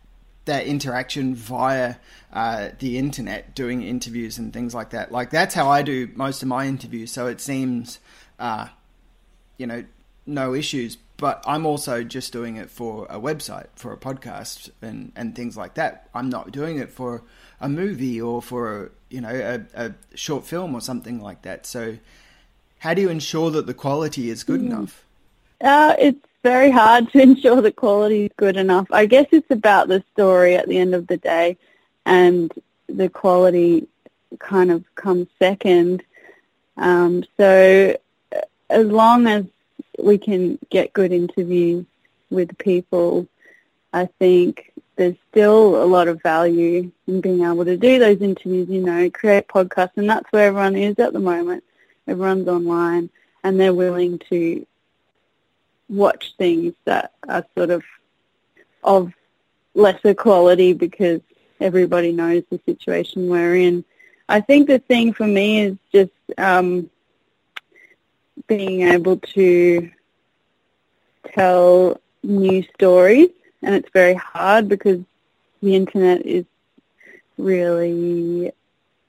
that 0.45 0.67
interaction 0.67 1.35
via 1.35 1.97
uh, 2.33 2.69
the 2.79 2.97
internet, 2.97 3.57
doing 3.57 3.83
interviews 3.83 4.39
and 4.39 4.53
things 4.53 4.77
like 4.77 4.91
that? 4.91 5.11
Like 5.11 5.31
that's 5.31 5.55
how 5.55 5.69
I 5.69 5.83
do 5.83 6.09
most 6.15 6.43
of 6.43 6.49
my 6.49 6.69
interviews. 6.69 7.11
So 7.11 7.27
it 7.27 7.41
seems. 7.41 7.99
Uh, 8.39 8.69
you 9.59 9.67
know, 9.67 9.85
no 10.25 10.55
issues. 10.55 10.97
But 11.19 11.43
I'm 11.47 11.67
also 11.67 12.05
just 12.05 12.33
doing 12.33 12.57
it 12.57 12.71
for 12.71 13.07
a 13.11 13.19
website, 13.19 13.67
for 13.75 13.93
a 13.93 13.97
podcast, 13.97 14.71
and, 14.81 15.13
and 15.17 15.35
things 15.35 15.57
like 15.57 15.75
that. 15.75 16.09
I'm 16.15 16.31
not 16.31 16.53
doing 16.53 16.79
it 16.79 16.91
for 16.91 17.25
a 17.61 17.69
movie 17.69 18.21
or 18.21 18.41
for 18.41 18.85
a, 18.85 18.91
you 19.11 19.21
know 19.21 19.29
a, 19.75 19.87
a 19.87 19.95
short 20.15 20.47
film 20.47 20.75
or 20.75 20.81
something 20.81 21.21
like 21.21 21.43
that. 21.43 21.67
So, 21.67 21.99
how 22.79 22.95
do 22.95 23.03
you 23.03 23.09
ensure 23.09 23.51
that 23.51 23.67
the 23.67 23.75
quality 23.75 24.31
is 24.31 24.45
good 24.45 24.61
mm. 24.61 24.67
enough? 24.67 25.05
Uh, 25.61 25.97
it's 25.99 26.28
very 26.43 26.71
hard 26.71 27.11
to 27.13 27.23
ensure 27.23 27.61
the 27.61 27.73
quality 27.73 28.27
is 28.27 28.31
good 28.37 28.57
enough. 28.57 28.87
I 28.91 29.07
guess 29.07 29.27
it's 29.33 29.51
about 29.51 29.89
the 29.89 30.03
story 30.13 30.57
at 30.57 30.69
the 30.69 30.79
end 30.79 30.95
of 30.95 31.07
the 31.07 31.17
day, 31.17 31.57
and 32.07 32.53
the 32.89 33.09
quality 33.09 33.89
kind 34.39 34.71
of 34.71 34.85
comes 34.95 35.29
second. 35.39 36.03
Um, 36.77 37.25
so 37.37 37.97
as 38.71 38.87
long 38.87 39.27
as 39.27 39.45
we 39.99 40.19
can 40.19 40.59
get 40.71 40.93
good 40.93 41.13
interviews 41.13 41.85
with 42.31 42.57
people, 42.59 43.27
I 43.93 44.07
think 44.19 44.73
there's 44.97 45.17
still 45.31 45.83
a 45.83 45.87
lot 45.87 46.09
of 46.09 46.23
value 46.23 46.91
in 47.07 47.21
being 47.21 47.45
able 47.45 47.65
to 47.65 47.77
do 47.77 47.99
those 47.99 48.21
interviews, 48.21 48.69
you 48.69 48.83
know, 48.83 49.09
create 49.11 49.49
podcasts, 49.49 49.97
and 49.97 50.11
that's 50.11 50.31
where 50.31 50.49
everyone 50.49 50.77
is 50.77 50.99
at 50.99 51.13
the 51.13 51.21
moment. 51.21 51.65
Everyone's 52.07 52.49
online, 52.49 53.11
and 53.43 53.59
they're 53.59 53.75
willing 53.75 54.19
to 54.31 54.67
watch 55.89 56.35
things 56.39 56.75
that 56.85 57.13
are 57.29 57.45
sort 57.57 57.71
of 57.71 57.83
of 58.85 59.13
lesser 59.75 60.15
quality 60.15 60.73
because 60.73 61.21
everybody 61.61 62.13
knows 62.13 62.43
the 62.51 62.61
situation 62.67 63.29
we're 63.29 63.57
in. 63.57 63.85
I 64.29 64.41
think 64.41 64.67
the 64.69 64.79
thing 64.79 65.13
for 65.13 65.27
me 65.27 65.61
is 65.61 65.77
just 65.93 66.13
um, 66.37 66.91
being 68.47 68.83
able 68.83 69.17
to 69.19 69.91
tell 71.35 72.01
new 72.23 72.63
stories, 72.75 73.31
and 73.63 73.75
it's 73.75 73.89
very 73.93 74.15
hard 74.15 74.69
because 74.69 75.01
the 75.63 75.75
internet 75.75 76.25
is 76.27 76.45
really 77.37 78.53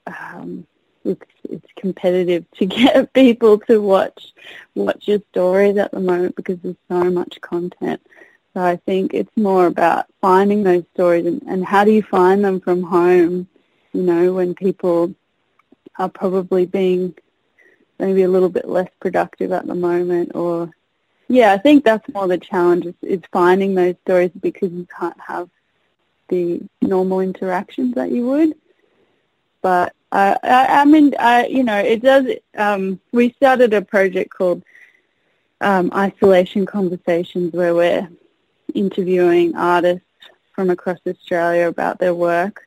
um, 0.06 0.66
it's 1.04 1.22
it's 1.48 1.66
competitive 1.76 2.44
to 2.52 2.66
get 2.78 3.12
people 3.12 3.58
to 3.60 3.80
watch 3.80 4.32
watch 4.74 5.08
your 5.08 5.20
stories 5.30 5.76
at 5.76 5.90
the 5.92 6.00
moment 6.00 6.36
because 6.36 6.58
there's 6.60 6.76
so 6.88 7.04
much 7.10 7.40
content. 7.40 8.00
So 8.54 8.62
I 8.62 8.76
think 8.76 9.14
it's 9.14 9.36
more 9.36 9.66
about 9.66 10.06
finding 10.20 10.64
those 10.64 10.84
stories 10.94 11.26
and, 11.26 11.42
and 11.46 11.64
how 11.64 11.84
do 11.84 11.92
you 11.92 12.02
find 12.02 12.44
them 12.44 12.60
from 12.60 12.82
home, 12.82 13.46
you 13.92 14.02
know, 14.02 14.32
when 14.32 14.54
people 14.54 15.14
are 15.98 16.08
probably 16.08 16.66
being 16.66 17.14
maybe 17.98 18.22
a 18.22 18.28
little 18.28 18.48
bit 18.48 18.68
less 18.68 18.88
productive 18.98 19.52
at 19.52 19.66
the 19.66 19.74
moment 19.74 20.32
or 20.34 20.70
yeah, 21.28 21.52
I 21.52 21.58
think 21.58 21.84
that's 21.84 22.12
more 22.12 22.26
the 22.26 22.38
challenge 22.38 22.86
is, 22.86 22.94
is 23.02 23.20
finding 23.30 23.76
those 23.76 23.94
stories 24.02 24.32
because 24.40 24.72
you 24.72 24.84
can't 24.98 25.20
have 25.20 25.48
the 26.28 26.60
normal 26.82 27.20
interactions 27.20 27.94
that 27.94 28.10
you 28.10 28.26
would. 28.26 28.54
But 29.62 29.94
I, 30.12 30.36
I, 30.42 30.80
I 30.80 30.84
mean, 30.84 31.14
I, 31.18 31.46
you 31.46 31.62
know, 31.62 31.78
it 31.78 32.02
does. 32.02 32.26
Um, 32.56 33.00
we 33.12 33.32
started 33.32 33.72
a 33.74 33.82
project 33.82 34.30
called 34.30 34.62
um, 35.60 35.90
Isolation 35.94 36.66
Conversations, 36.66 37.52
where 37.52 37.74
we're 37.74 38.08
interviewing 38.74 39.56
artists 39.56 40.04
from 40.54 40.70
across 40.70 40.98
Australia 41.06 41.68
about 41.68 41.98
their 41.98 42.14
work. 42.14 42.66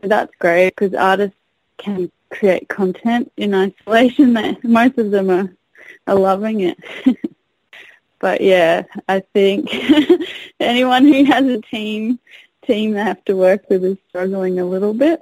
So 0.00 0.08
that's 0.08 0.32
great 0.38 0.76
because 0.76 0.94
artists 0.94 1.36
can 1.78 2.10
create 2.30 2.68
content 2.68 3.32
in 3.36 3.54
isolation. 3.54 4.32
That 4.34 4.62
most 4.64 4.98
of 4.98 5.10
them 5.10 5.30
are 5.30 5.50
are 6.06 6.14
loving 6.14 6.60
it. 6.60 6.78
but 8.18 8.40
yeah, 8.40 8.84
I 9.08 9.20
think 9.20 9.68
anyone 10.60 11.04
who 11.04 11.24
has 11.24 11.46
a 11.46 11.60
team 11.60 12.18
team 12.66 12.92
they 12.92 13.02
have 13.02 13.24
to 13.24 13.36
work 13.36 13.68
with 13.70 13.84
is 13.84 13.98
struggling 14.08 14.58
a 14.58 14.64
little 14.64 14.94
bit. 14.94 15.20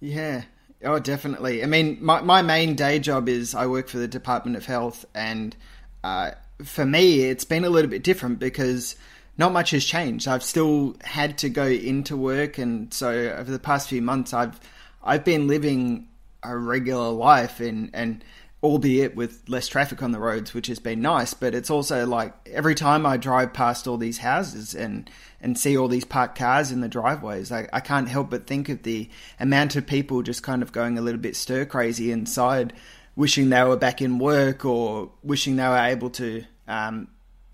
Yeah. 0.00 0.42
Oh, 0.84 0.98
definitely. 0.98 1.62
I 1.62 1.66
mean, 1.66 1.98
my 2.00 2.20
my 2.20 2.42
main 2.42 2.74
day 2.74 2.98
job 2.98 3.28
is 3.28 3.54
I 3.54 3.66
work 3.66 3.88
for 3.88 3.98
the 3.98 4.08
Department 4.08 4.56
of 4.56 4.66
Health, 4.66 5.04
and 5.14 5.56
uh, 6.04 6.32
for 6.62 6.84
me, 6.84 7.24
it's 7.24 7.44
been 7.44 7.64
a 7.64 7.70
little 7.70 7.90
bit 7.90 8.02
different 8.02 8.38
because 8.38 8.96
not 9.38 9.52
much 9.52 9.70
has 9.70 9.84
changed. 9.84 10.28
I've 10.28 10.42
still 10.42 10.96
had 11.02 11.38
to 11.38 11.48
go 11.48 11.66
into 11.66 12.16
work, 12.16 12.58
and 12.58 12.92
so 12.92 13.10
over 13.10 13.50
the 13.50 13.58
past 13.58 13.88
few 13.88 14.02
months, 14.02 14.34
I've 14.34 14.60
I've 15.02 15.24
been 15.24 15.46
living 15.48 16.08
a 16.42 16.56
regular 16.56 17.08
life, 17.08 17.60
and 17.60 17.90
and 17.94 18.22
albeit 18.66 19.14
with 19.14 19.48
less 19.48 19.68
traffic 19.68 20.02
on 20.02 20.12
the 20.12 20.18
roads, 20.18 20.52
which 20.52 20.66
has 20.66 20.78
been 20.78 21.00
nice. 21.00 21.34
But 21.34 21.54
it's 21.54 21.70
also 21.70 22.06
like 22.06 22.34
every 22.46 22.74
time 22.74 23.06
I 23.06 23.16
drive 23.16 23.52
past 23.52 23.86
all 23.86 23.96
these 23.96 24.18
houses 24.18 24.74
and 24.74 25.08
and 25.40 25.58
see 25.58 25.76
all 25.76 25.88
these 25.88 26.04
parked 26.04 26.36
cars 26.36 26.72
in 26.72 26.80
the 26.80 26.88
driveways, 26.88 27.52
I, 27.52 27.68
I 27.72 27.80
can't 27.80 28.08
help 28.08 28.30
but 28.30 28.46
think 28.46 28.68
of 28.68 28.82
the 28.82 29.08
amount 29.38 29.76
of 29.76 29.86
people 29.86 30.22
just 30.22 30.42
kind 30.42 30.62
of 30.62 30.72
going 30.72 30.98
a 30.98 31.02
little 31.02 31.20
bit 31.20 31.36
stir 31.36 31.64
crazy 31.64 32.10
inside, 32.10 32.72
wishing 33.14 33.50
they 33.50 33.62
were 33.62 33.76
back 33.76 34.02
in 34.02 34.18
work 34.18 34.64
or 34.64 35.12
wishing 35.22 35.56
they 35.56 35.68
were 35.68 35.76
able 35.76 36.10
to 36.10 36.44
um, 36.66 37.08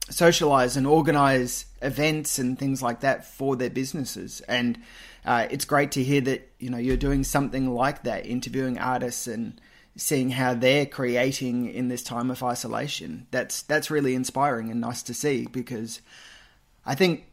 socialize 0.09 0.77
and 0.77 0.87
organize 0.87 1.66
events 1.83 2.38
and 2.38 2.59
things 2.59 2.83
like 2.83 3.01
that 3.01 3.27
for 3.27 3.57
their 3.57 3.70
businesses. 3.70 4.40
And 4.42 4.79
uh, 5.25 5.46
it's 5.51 5.64
great 5.64 5.92
to 5.92 6.03
hear 6.03 6.20
that 6.22 6.51
you 6.59 6.70
know 6.70 6.79
you're 6.79 6.96
doing 6.96 7.25
something 7.25 7.75
like 7.75 8.05
that, 8.05 8.27
interviewing 8.27 8.79
artists 8.79 9.27
and 9.27 9.61
seeing 9.96 10.31
how 10.31 10.55
they're 10.55 10.87
creating 10.87 11.72
in 11.72 11.88
this 11.88 12.02
time 12.02 12.31
of 12.31 12.42
isolation. 12.42 13.26
That's 13.31 13.62
that's 13.62 13.90
really 13.90 14.14
inspiring 14.14 14.70
and 14.70 14.81
nice 14.81 15.02
to 15.05 15.14
see 15.14 15.46
because 15.46 16.00
I 16.87 16.94
think 16.94 17.26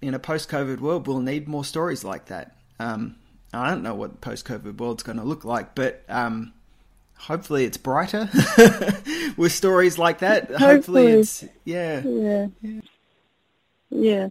in 0.00 0.14
a 0.14 0.18
post-COVID 0.18 0.80
world 0.80 1.06
we'll 1.06 1.20
need 1.20 1.48
more 1.48 1.64
stories 1.64 2.04
like 2.04 2.26
that. 2.26 2.56
Um, 2.78 3.16
I 3.52 3.70
don't 3.70 3.82
know 3.82 3.94
what 3.94 4.12
the 4.12 4.18
post-COVID 4.18 4.78
world's 4.78 5.02
going 5.02 5.18
to 5.18 5.24
look 5.24 5.44
like, 5.44 5.74
but 5.74 6.02
um, 6.08 6.52
hopefully 7.16 7.64
it's 7.64 7.76
brighter 7.76 8.28
with 9.36 9.52
stories 9.52 9.98
like 9.98 10.18
that. 10.18 10.50
Hopefully, 10.50 10.66
hopefully 10.66 11.06
it's 11.12 11.44
yeah, 11.64 12.02
yeah, 12.04 12.46
yeah. 13.90 14.28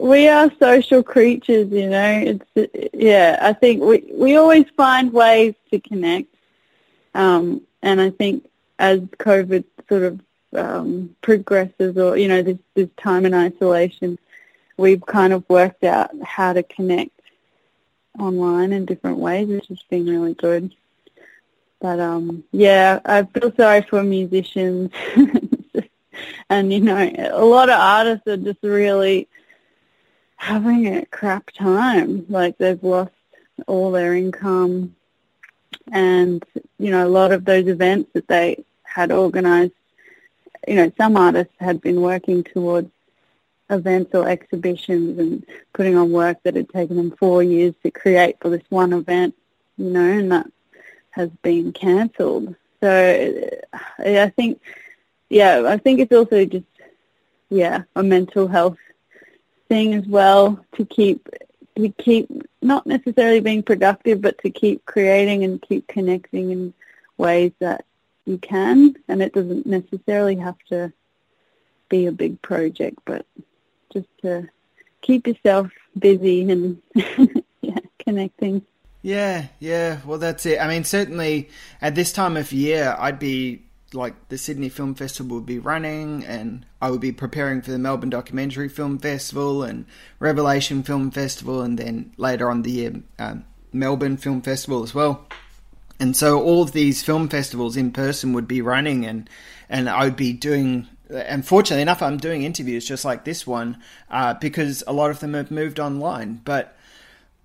We 0.00 0.28
are 0.28 0.50
social 0.58 1.02
creatures, 1.02 1.70
you 1.70 1.90
know. 1.90 2.38
It's 2.54 2.90
yeah. 2.94 3.38
I 3.42 3.52
think 3.52 3.82
we 3.82 4.10
we 4.10 4.36
always 4.36 4.64
find 4.74 5.12
ways 5.12 5.54
to 5.70 5.78
connect, 5.78 6.34
um, 7.14 7.60
and 7.82 8.00
I 8.00 8.08
think 8.08 8.48
as 8.78 9.00
COVID 9.00 9.64
sort 9.90 10.04
of 10.04 10.20
um, 10.56 11.14
progresses, 11.20 11.98
or 11.98 12.16
you 12.16 12.28
know, 12.28 12.40
this 12.40 12.56
this 12.72 12.88
time 12.96 13.26
in 13.26 13.34
isolation, 13.34 14.18
we've 14.78 15.04
kind 15.04 15.34
of 15.34 15.44
worked 15.50 15.84
out 15.84 16.10
how 16.22 16.54
to 16.54 16.62
connect 16.62 17.20
online 18.18 18.72
in 18.72 18.86
different 18.86 19.18
ways, 19.18 19.48
which 19.48 19.66
has 19.68 19.82
been 19.90 20.06
really 20.06 20.32
good. 20.32 20.74
But 21.78 22.00
um, 22.00 22.42
yeah, 22.52 23.00
I 23.04 23.24
feel 23.24 23.52
sorry 23.54 23.82
for 23.82 24.02
musicians, 24.02 24.92
and 26.48 26.72
you 26.72 26.80
know, 26.80 27.12
a 27.32 27.44
lot 27.44 27.68
of 27.68 27.78
artists 27.78 28.26
are 28.28 28.38
just 28.38 28.62
really 28.62 29.28
having 30.40 30.86
a 30.86 31.04
crap 31.06 31.50
time. 31.52 32.24
Like 32.28 32.56
they've 32.56 32.82
lost 32.82 33.12
all 33.66 33.90
their 33.90 34.14
income, 34.14 34.96
and 35.92 36.42
you 36.78 36.90
know, 36.90 37.06
a 37.06 37.08
lot 37.20 37.30
of 37.30 37.44
those 37.44 37.68
events 37.68 38.10
that 38.14 38.26
they 38.26 38.64
had 38.82 39.12
organised. 39.12 39.74
You 40.66 40.76
know, 40.76 40.92
some 40.96 41.16
artists 41.16 41.54
had 41.60 41.80
been 41.80 42.00
working 42.00 42.42
towards 42.42 42.90
events 43.68 44.14
or 44.14 44.28
exhibitions 44.28 45.18
and 45.18 45.46
putting 45.74 45.96
on 45.96 46.10
work 46.10 46.38
that 46.42 46.56
had 46.56 46.70
taken 46.70 46.96
them 46.96 47.12
four 47.12 47.42
years 47.42 47.74
to 47.82 47.90
create 47.90 48.36
for 48.40 48.48
this 48.48 48.64
one 48.70 48.92
event. 48.94 49.34
You 49.76 49.90
know, 49.90 50.04
and 50.04 50.32
that 50.32 50.46
has 51.10 51.28
been 51.42 51.72
cancelled. 51.72 52.54
So 52.80 53.50
I 53.98 54.32
think, 54.34 54.60
yeah, 55.28 55.64
I 55.66 55.76
think 55.76 56.00
it's 56.00 56.12
also 56.12 56.46
just, 56.46 56.64
yeah, 57.50 57.82
a 57.94 58.02
mental 58.02 58.48
health 58.48 58.78
thing 59.70 59.94
as 59.94 60.04
well 60.06 60.62
to 60.76 60.84
keep 60.84 61.26
to 61.76 61.88
keep 61.90 62.28
not 62.60 62.86
necessarily 62.86 63.40
being 63.40 63.62
productive, 63.62 64.20
but 64.20 64.36
to 64.38 64.50
keep 64.50 64.84
creating 64.84 65.44
and 65.44 65.62
keep 65.62 65.86
connecting 65.86 66.50
in 66.50 66.74
ways 67.16 67.52
that 67.60 67.84
you 68.26 68.36
can, 68.36 68.94
and 69.08 69.22
it 69.22 69.32
doesn't 69.32 69.64
necessarily 69.64 70.36
have 70.36 70.58
to 70.68 70.92
be 71.88 72.06
a 72.06 72.12
big 72.12 72.42
project, 72.42 72.98
but 73.06 73.24
just 73.92 74.08
to 74.22 74.48
keep 75.00 75.26
yourself 75.26 75.68
busy 75.98 76.50
and 76.50 76.82
yeah, 77.62 77.78
connecting. 77.98 78.62
Yeah, 79.02 79.46
yeah. 79.58 80.00
Well, 80.04 80.18
that's 80.18 80.44
it. 80.44 80.60
I 80.60 80.68
mean, 80.68 80.84
certainly 80.84 81.48
at 81.80 81.94
this 81.94 82.12
time 82.12 82.36
of 82.36 82.52
year, 82.52 82.94
I'd 82.98 83.18
be 83.18 83.62
like 83.92 84.28
the 84.28 84.38
Sydney 84.38 84.68
Film 84.68 84.94
Festival 84.94 85.36
would 85.36 85.46
be 85.46 85.58
running, 85.58 86.24
and 86.24 86.66
I 86.80 86.90
would 86.90 87.00
be 87.00 87.12
preparing 87.12 87.62
for 87.62 87.70
the 87.70 87.78
Melbourne 87.78 88.10
Documentary 88.10 88.68
Film 88.68 88.98
Festival 88.98 89.62
and 89.62 89.86
Revelation 90.18 90.82
Film 90.82 91.10
Festival, 91.10 91.62
and 91.62 91.78
then 91.78 92.12
later 92.16 92.50
on 92.50 92.62
the 92.62 92.70
year, 92.70 93.02
um, 93.18 93.44
Melbourne 93.72 94.16
Film 94.16 94.42
Festival 94.42 94.82
as 94.82 94.94
well. 94.94 95.26
And 95.98 96.16
so 96.16 96.42
all 96.42 96.62
of 96.62 96.72
these 96.72 97.02
film 97.02 97.28
festivals 97.28 97.76
in 97.76 97.92
person 97.92 98.32
would 98.32 98.48
be 98.48 98.62
running, 98.62 99.04
and 99.04 99.28
and 99.68 99.88
I 99.88 100.04
would 100.04 100.16
be 100.16 100.32
doing. 100.32 100.88
Unfortunately 101.10 101.82
enough, 101.82 102.02
I'm 102.02 102.18
doing 102.18 102.44
interviews 102.44 102.86
just 102.86 103.04
like 103.04 103.24
this 103.24 103.44
one 103.44 103.78
uh, 104.10 104.34
because 104.34 104.84
a 104.86 104.92
lot 104.92 105.10
of 105.10 105.18
them 105.18 105.34
have 105.34 105.50
moved 105.50 105.80
online. 105.80 106.40
But 106.44 106.76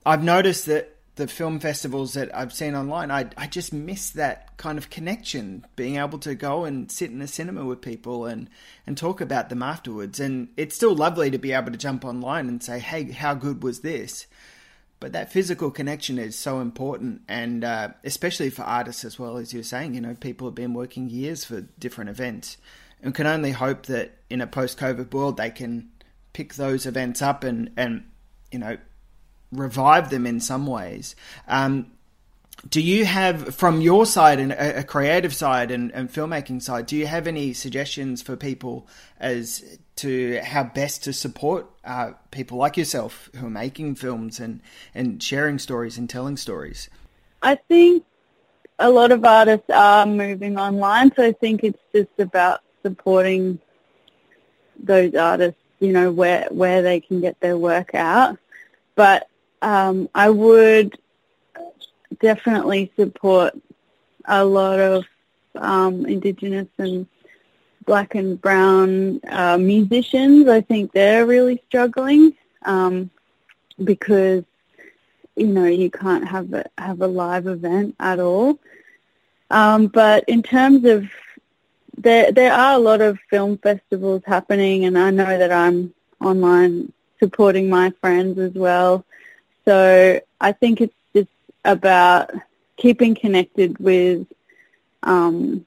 I've 0.05 0.23
noticed 0.23 0.67
that 0.67 0.94
the 1.15 1.27
film 1.27 1.59
festivals 1.59 2.13
that 2.13 2.35
I've 2.35 2.53
seen 2.53 2.75
online, 2.75 3.09
I 3.09 3.27
I 3.37 3.47
just 3.47 3.71
miss 3.71 4.09
that 4.11 4.57
kind 4.57 4.77
of 4.77 4.89
connection, 4.89 5.65
being 5.75 5.97
able 5.97 6.19
to 6.19 6.35
go 6.35 6.65
and 6.65 6.91
sit 6.91 7.11
in 7.11 7.21
a 7.21 7.27
cinema 7.27 7.63
with 7.65 7.81
people 7.81 8.25
and 8.25 8.49
and 8.85 8.97
talk 8.97 9.21
about 9.21 9.49
them 9.49 9.63
afterwards. 9.63 10.19
And 10.19 10.49
it's 10.57 10.75
still 10.75 10.95
lovely 10.95 11.31
to 11.31 11.37
be 11.37 11.53
able 11.53 11.71
to 11.71 11.77
jump 11.77 12.03
online 12.03 12.49
and 12.49 12.61
say, 12.61 12.79
"Hey, 12.79 13.11
how 13.11 13.33
good 13.33 13.63
was 13.63 13.79
this?" 13.79 14.27
But 14.99 15.13
that 15.13 15.31
physical 15.31 15.71
connection 15.71 16.17
is 16.17 16.37
so 16.37 16.59
important, 16.59 17.21
and 17.27 17.63
uh, 17.63 17.89
especially 18.03 18.49
for 18.49 18.63
artists 18.63 19.05
as 19.05 19.17
well 19.17 19.37
as 19.37 19.53
you're 19.53 19.63
saying. 19.63 19.93
You 19.93 20.01
know, 20.01 20.15
people 20.15 20.47
have 20.47 20.55
been 20.55 20.73
working 20.73 21.09
years 21.09 21.45
for 21.45 21.61
different 21.79 22.09
events, 22.09 22.57
and 23.01 23.15
can 23.15 23.27
only 23.27 23.51
hope 23.51 23.85
that 23.85 24.17
in 24.29 24.41
a 24.41 24.47
post-COVID 24.47 25.13
world 25.13 25.37
they 25.37 25.49
can 25.49 25.89
pick 26.33 26.55
those 26.55 26.85
events 26.85 27.21
up 27.21 27.45
and 27.45 27.71
and 27.77 28.03
you 28.51 28.59
know 28.59 28.77
revive 29.51 30.09
them 30.09 30.25
in 30.25 30.39
some 30.39 30.67
ways. 30.67 31.15
Um, 31.47 31.91
do 32.69 32.81
you 32.81 33.05
have, 33.05 33.53
from 33.53 33.81
your 33.81 34.05
side 34.05 34.39
and 34.39 34.51
a 34.51 34.83
creative 34.83 35.33
side 35.33 35.69
and, 35.71 35.91
and, 35.91 36.11
filmmaking 36.11 36.61
side, 36.61 36.87
do 36.87 36.95
you 36.95 37.05
have 37.05 37.27
any 37.27 37.53
suggestions 37.53 38.21
for 38.21 38.35
people 38.35 38.87
as 39.19 39.77
to 39.97 40.39
how 40.43 40.63
best 40.63 41.03
to 41.03 41.13
support 41.13 41.69
uh, 41.83 42.13
people 42.31 42.57
like 42.57 42.75
yourself 42.75 43.29
who 43.35 43.47
are 43.47 43.51
making 43.51 43.95
films 43.95 44.39
and, 44.39 44.61
and 44.95 45.21
sharing 45.21 45.59
stories 45.59 45.97
and 45.97 46.09
telling 46.09 46.37
stories? 46.37 46.89
I 47.41 47.55
think 47.55 48.03
a 48.79 48.89
lot 48.89 49.11
of 49.11 49.23
artists 49.23 49.69
are 49.69 50.05
moving 50.05 50.57
online, 50.57 51.13
so 51.15 51.23
I 51.23 51.33
think 51.33 51.63
it's 51.63 51.79
just 51.93 52.19
about 52.19 52.61
supporting 52.81 53.59
those 54.81 55.13
artists, 55.15 55.59
you 55.79 55.91
know, 55.91 56.11
where 56.11 56.47
where 56.49 56.81
they 56.81 56.99
can 56.99 57.21
get 57.21 57.39
their 57.39 57.57
work 57.57 57.93
out. 57.93 58.37
But 58.95 59.27
um, 59.65 60.07
I 60.13 60.29
would 60.29 60.95
definitely 62.21 62.91
support 62.95 63.53
a 64.25 64.45
lot 64.45 64.79
of 64.79 65.05
um, 65.55 66.05
Indigenous 66.05 66.67
and 66.77 67.07
black 67.85 68.13
and 68.13 68.39
brown 68.39 69.19
uh, 69.27 69.57
musicians. 69.57 70.47
I 70.47 70.61
think 70.61 70.91
they're 70.91 71.25
really 71.25 71.63
struggling 71.67 72.33
um, 72.63 73.09
because 73.83 74.43
you 75.35 75.47
know 75.47 75.65
you 75.65 75.89
can't 75.89 76.27
have 76.27 76.53
a 76.53 76.65
have 76.77 77.01
a 77.01 77.07
live 77.07 77.47
event 77.47 77.95
at 77.99 78.19
all. 78.19 78.59
Um, 79.49 79.87
but 79.87 80.25
in 80.27 80.43
terms 80.43 80.85
of 80.85 81.07
there, 81.97 82.31
there 82.31 82.53
are 82.53 82.75
a 82.75 82.79
lot 82.79 83.01
of 83.01 83.17
film 83.31 83.57
festivals 83.57 84.21
happening, 84.27 84.85
and 84.85 84.95
I 84.95 85.09
know 85.09 85.39
that 85.39 85.51
I'm 85.51 85.91
online 86.21 86.93
supporting 87.19 87.67
my 87.67 87.89
friends 87.99 88.37
as 88.37 88.53
well. 88.53 89.03
So 89.65 90.21
I 90.39 90.51
think 90.51 90.81
it's 90.81 90.93
just 91.13 91.29
about 91.63 92.31
keeping 92.77 93.15
connected 93.15 93.77
with 93.79 94.27
um, 95.03 95.65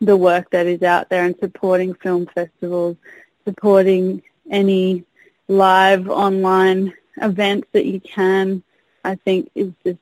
the 0.00 0.16
work 0.16 0.50
that 0.50 0.66
is 0.66 0.82
out 0.82 1.08
there 1.08 1.24
and 1.24 1.34
supporting 1.38 1.94
film 1.94 2.26
festivals, 2.26 2.96
supporting 3.44 4.22
any 4.50 5.04
live 5.48 6.08
online 6.08 6.92
events 7.20 7.68
that 7.72 7.86
you 7.86 8.00
can, 8.00 8.62
I 9.04 9.16
think 9.16 9.50
is 9.54 9.72
just, 9.84 9.98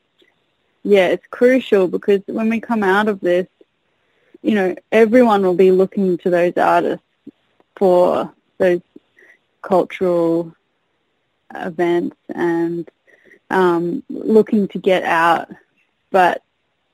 yeah, 0.82 1.08
it's 1.08 1.26
crucial 1.30 1.88
because 1.88 2.20
when 2.26 2.48
we 2.48 2.60
come 2.60 2.82
out 2.82 3.08
of 3.08 3.20
this, 3.20 3.46
you 4.42 4.54
know, 4.54 4.74
everyone 4.92 5.42
will 5.42 5.54
be 5.54 5.70
looking 5.70 6.18
to 6.18 6.30
those 6.30 6.56
artists 6.56 7.04
for 7.76 8.32
those 8.58 8.80
cultural 9.62 10.54
events 11.54 12.16
and 12.34 12.88
um, 13.50 14.02
looking 14.08 14.68
to 14.68 14.78
get 14.78 15.02
out. 15.04 15.48
But, 16.10 16.42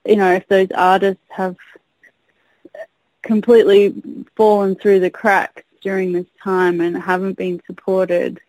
you 0.04 0.16
know, 0.16 0.32
if 0.32 0.46
those 0.48 0.70
artists 0.74 1.22
have 1.30 1.56
completely 3.22 3.94
fallen 4.36 4.74
through 4.74 5.00
the 5.00 5.10
cracks 5.10 5.62
during 5.80 6.12
this 6.12 6.26
time 6.42 6.80
and 6.80 6.96
haven't 6.96 7.36
been 7.36 7.60
supported, 7.66 8.40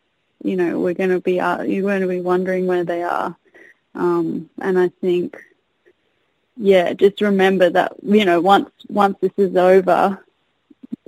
you 0.43 0.55
know, 0.55 0.79
we're 0.79 0.93
going 0.93 1.09
to 1.09 1.19
be, 1.19 1.39
uh, 1.39 1.63
you're 1.63 1.83
going 1.83 2.01
to 2.01 2.07
be 2.07 2.21
wondering 2.21 2.65
where 2.65 2.83
they 2.83 3.03
are. 3.03 3.35
Um, 3.95 4.49
and 4.59 4.77
I 4.77 4.89
think, 4.89 5.37
yeah, 6.57 6.93
just 6.93 7.21
remember 7.21 7.69
that, 7.69 7.93
you 8.03 8.25
know, 8.25 8.41
once, 8.41 8.69
once 8.89 9.17
this 9.21 9.31
is 9.37 9.55
over, 9.55 10.23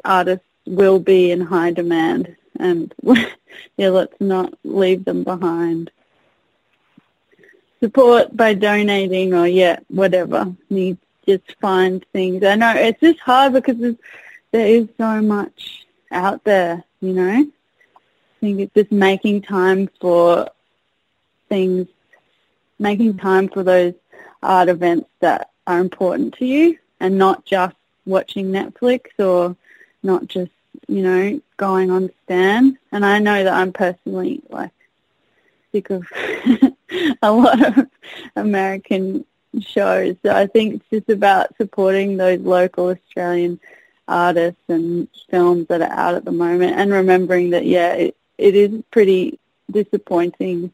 artists 0.04 0.46
will 0.66 1.00
be 1.00 1.32
in 1.32 1.42
high 1.42 1.72
demand 1.72 2.36
and 2.60 2.94
yeah, 3.78 3.90
let's 3.90 4.20
not 4.20 4.54
leave 4.64 5.06
them 5.06 5.24
behind. 5.24 5.92
Support 7.80 8.36
by 8.36 8.54
donating 8.54 9.34
or 9.34 9.48
yeah, 9.48 9.80
whatever. 9.90 10.54
You 10.70 10.98
just 11.26 11.56
find 11.60 12.06
things. 12.14 12.44
I 12.44 12.56
know 12.56 12.74
it's 12.76 13.00
just 13.00 13.20
hard 13.20 13.54
because 13.54 13.96
there 14.52 14.68
is 14.68 14.88
so 14.98 15.22
much 15.22 15.86
out 16.12 16.44
there, 16.44 16.84
you 17.02 17.14
know. 17.14 17.30
I 17.32 18.40
think 18.40 18.60
it's 18.60 18.74
just 18.74 18.92
making 18.92 19.42
time 19.42 19.90
for 20.00 20.50
things, 21.50 21.88
making 22.80 23.18
time 23.18 23.50
for 23.50 23.64
those 23.64 23.94
art 24.42 24.70
events 24.70 25.10
that 25.20 25.50
are 25.68 25.80
important 25.80 26.36
to 26.36 26.46
you 26.46 26.78
and 27.00 27.18
not 27.18 27.46
just 27.46 27.76
watching 28.06 28.52
Netflix 28.52 29.08
or 29.20 29.56
not 30.04 30.28
just 30.28 30.52
you 30.88 31.02
know, 31.02 31.42
going 31.58 31.92
on 31.92 32.10
Stan. 32.24 32.78
And 32.92 33.06
I 33.06 33.20
know 33.20 33.44
that 33.44 33.54
I'm 33.54 33.74
personally 33.74 34.42
like 34.50 34.72
sick 35.72 35.90
of 35.90 36.06
a 37.22 37.32
lot 37.32 37.78
of 37.78 37.88
American 38.36 39.26
shows. 39.60 40.16
So 40.24 40.36
I 40.36 40.48
think 40.48 40.76
it's 40.76 40.90
just 40.92 41.10
about 41.10 41.56
supporting 41.58 42.18
those 42.18 42.40
local 42.40 42.90
Australian 42.90 43.60
artists 44.08 44.62
and 44.68 45.08
films 45.30 45.68
that 45.68 45.82
are 45.82 45.92
out 45.92 46.16
at 46.16 46.26
the 46.26 46.32
moment 46.32 46.78
and 46.78 46.92
remembering 46.92 47.52
that, 47.52 47.66
yeah, 47.66 47.94
it, 47.94 48.16
it 48.38 48.56
is 48.56 48.84
pretty 48.92 49.40
disappointing. 49.72 50.72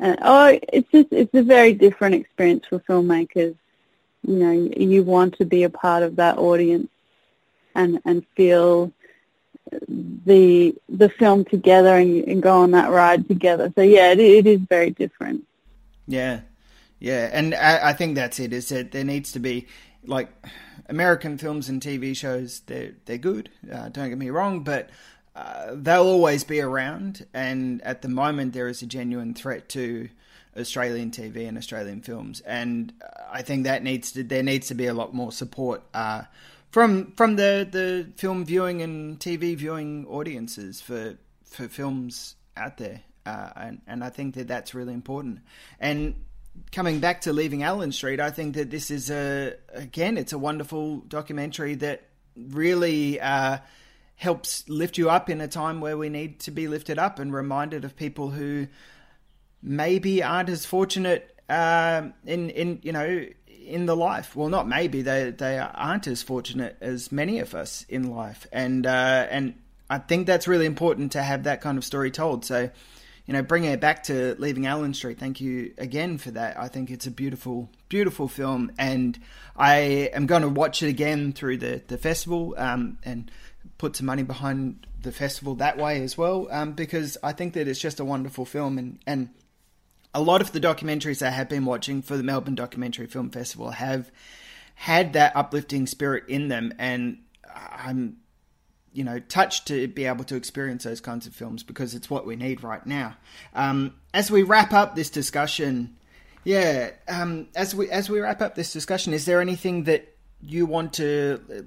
Uh, 0.00 0.16
oh, 0.22 0.58
it's 0.72 0.90
just, 0.90 1.08
it's 1.12 1.34
a 1.34 1.42
very 1.42 1.72
different 1.72 2.14
experience 2.14 2.64
for 2.68 2.80
filmmakers. 2.80 3.54
You 4.26 4.34
know, 4.34 4.70
you 4.76 5.02
want 5.04 5.38
to 5.38 5.44
be 5.44 5.62
a 5.62 5.70
part 5.70 6.02
of 6.02 6.16
that 6.16 6.38
audience 6.38 6.88
and, 7.74 8.00
and 8.04 8.26
feel 8.36 8.92
the 9.88 10.74
the 10.88 11.08
film 11.08 11.44
together 11.44 11.96
and, 11.96 12.24
and 12.24 12.42
go 12.42 12.62
on 12.62 12.72
that 12.72 12.90
ride 12.90 13.28
together. 13.28 13.72
So 13.74 13.82
yeah, 13.82 14.12
it, 14.12 14.20
it 14.20 14.46
is 14.46 14.60
very 14.60 14.90
different. 14.90 15.44
Yeah, 16.06 16.40
yeah, 16.98 17.30
and 17.32 17.54
I, 17.54 17.90
I 17.90 17.92
think 17.92 18.14
that's 18.14 18.38
it. 18.38 18.52
Is 18.52 18.68
that 18.68 18.92
there 18.92 19.04
needs 19.04 19.32
to 19.32 19.38
be 19.38 19.66
like 20.04 20.30
American 20.88 21.38
films 21.38 21.68
and 21.68 21.82
TV 21.82 22.16
shows. 22.16 22.60
They're 22.60 22.92
they're 23.04 23.18
good. 23.18 23.50
Uh, 23.70 23.88
don't 23.88 24.08
get 24.08 24.18
me 24.18 24.30
wrong, 24.30 24.60
but 24.60 24.90
uh, 25.34 25.72
they'll 25.74 26.06
always 26.06 26.44
be 26.44 26.60
around. 26.60 27.26
And 27.34 27.82
at 27.82 28.02
the 28.02 28.08
moment, 28.08 28.52
there 28.52 28.68
is 28.68 28.82
a 28.82 28.86
genuine 28.86 29.34
threat 29.34 29.68
to 29.70 30.08
Australian 30.56 31.10
TV 31.10 31.46
and 31.46 31.58
Australian 31.58 32.00
films, 32.00 32.40
and 32.40 32.92
I 33.30 33.42
think 33.42 33.64
that 33.64 33.82
needs 33.82 34.12
to 34.12 34.22
there 34.22 34.42
needs 34.42 34.68
to 34.68 34.74
be 34.74 34.86
a 34.86 34.94
lot 34.94 35.14
more 35.14 35.32
support. 35.32 35.82
Uh, 35.92 36.22
from 36.76 37.10
from 37.12 37.36
the, 37.36 37.66
the 37.70 38.06
film 38.16 38.44
viewing 38.44 38.82
and 38.82 39.18
TV 39.18 39.56
viewing 39.56 40.06
audiences 40.08 40.78
for 40.78 41.16
for 41.42 41.68
films 41.68 42.34
out 42.54 42.76
there, 42.76 43.00
uh, 43.24 43.48
and 43.56 43.80
and 43.86 44.04
I 44.04 44.10
think 44.10 44.34
that 44.34 44.46
that's 44.46 44.74
really 44.74 44.92
important. 44.92 45.38
And 45.80 46.16
coming 46.72 47.00
back 47.00 47.22
to 47.22 47.32
leaving 47.32 47.62
Allen 47.62 47.92
Street, 47.92 48.20
I 48.20 48.28
think 48.28 48.56
that 48.56 48.68
this 48.68 48.90
is 48.90 49.08
a 49.08 49.54
again, 49.72 50.18
it's 50.18 50.34
a 50.34 50.38
wonderful 50.38 50.98
documentary 50.98 51.76
that 51.76 52.10
really 52.36 53.22
uh, 53.22 53.56
helps 54.16 54.68
lift 54.68 54.98
you 54.98 55.08
up 55.08 55.30
in 55.30 55.40
a 55.40 55.48
time 55.48 55.80
where 55.80 55.96
we 55.96 56.10
need 56.10 56.40
to 56.40 56.50
be 56.50 56.68
lifted 56.68 56.98
up 56.98 57.18
and 57.18 57.32
reminded 57.32 57.86
of 57.86 57.96
people 57.96 58.28
who 58.28 58.66
maybe 59.62 60.22
aren't 60.22 60.50
as 60.50 60.66
fortunate 60.66 61.40
uh, 61.48 62.02
in 62.26 62.50
in 62.50 62.80
you 62.82 62.92
know 62.92 63.24
in 63.64 63.86
the 63.86 63.96
life. 63.96 64.36
Well, 64.36 64.48
not 64.48 64.68
maybe 64.68 65.02
they 65.02 65.30
they 65.30 65.58
aren't 65.58 66.06
as 66.06 66.22
fortunate 66.22 66.76
as 66.80 67.10
many 67.10 67.40
of 67.40 67.54
us 67.54 67.84
in 67.88 68.10
life, 68.10 68.46
and 68.52 68.86
uh, 68.86 69.26
and 69.30 69.54
I 69.88 69.98
think 69.98 70.26
that's 70.26 70.48
really 70.48 70.66
important 70.66 71.12
to 71.12 71.22
have 71.22 71.44
that 71.44 71.60
kind 71.60 71.78
of 71.78 71.84
story 71.84 72.10
told. 72.10 72.44
So, 72.44 72.70
you 73.26 73.32
know, 73.32 73.42
bringing 73.42 73.70
it 73.70 73.80
back 73.80 74.04
to 74.04 74.34
Leaving 74.38 74.66
Allen 74.66 74.94
Street. 74.94 75.18
Thank 75.18 75.40
you 75.40 75.72
again 75.78 76.18
for 76.18 76.30
that. 76.32 76.58
I 76.58 76.68
think 76.68 76.90
it's 76.90 77.06
a 77.06 77.10
beautiful, 77.10 77.70
beautiful 77.88 78.28
film, 78.28 78.72
and 78.78 79.18
I 79.56 80.10
am 80.12 80.26
going 80.26 80.42
to 80.42 80.48
watch 80.48 80.82
it 80.82 80.88
again 80.88 81.32
through 81.32 81.58
the 81.58 81.82
the 81.86 81.98
festival 81.98 82.54
um, 82.58 82.98
and 83.04 83.30
put 83.78 83.96
some 83.96 84.06
money 84.06 84.22
behind 84.22 84.86
the 85.02 85.12
festival 85.12 85.54
that 85.56 85.76
way 85.76 86.02
as 86.02 86.18
well, 86.18 86.48
um, 86.50 86.72
because 86.72 87.16
I 87.22 87.32
think 87.32 87.54
that 87.54 87.68
it's 87.68 87.80
just 87.80 88.00
a 88.00 88.04
wonderful 88.04 88.44
film 88.44 88.78
and 88.78 88.98
and 89.06 89.30
a 90.16 90.22
lot 90.22 90.40
of 90.40 90.52
the 90.52 90.60
documentaries 90.60 91.24
I 91.24 91.28
have 91.28 91.46
been 91.46 91.66
watching 91.66 92.00
for 92.00 92.16
the 92.16 92.22
Melbourne 92.22 92.54
Documentary 92.54 93.06
Film 93.06 93.28
Festival 93.28 93.72
have 93.72 94.10
had 94.74 95.12
that 95.12 95.36
uplifting 95.36 95.86
spirit 95.86 96.24
in 96.26 96.48
them, 96.48 96.72
and 96.78 97.18
I'm, 97.54 98.16
you 98.94 99.04
know, 99.04 99.18
touched 99.18 99.68
to 99.68 99.86
be 99.88 100.06
able 100.06 100.24
to 100.24 100.36
experience 100.36 100.84
those 100.84 101.02
kinds 101.02 101.26
of 101.26 101.34
films 101.34 101.62
because 101.62 101.94
it's 101.94 102.08
what 102.08 102.24
we 102.26 102.34
need 102.34 102.64
right 102.64 102.84
now. 102.86 103.14
Um, 103.54 103.94
as 104.14 104.30
we 104.30 104.42
wrap 104.42 104.72
up 104.72 104.96
this 104.96 105.10
discussion, 105.10 105.98
yeah, 106.44 106.92
um, 107.08 107.48
as 107.54 107.74
we 107.74 107.90
as 107.90 108.08
we 108.08 108.18
wrap 108.18 108.40
up 108.40 108.54
this 108.54 108.72
discussion, 108.72 109.12
is 109.12 109.26
there 109.26 109.42
anything 109.42 109.84
that 109.84 110.16
you 110.40 110.64
want 110.64 110.94
to 110.94 111.66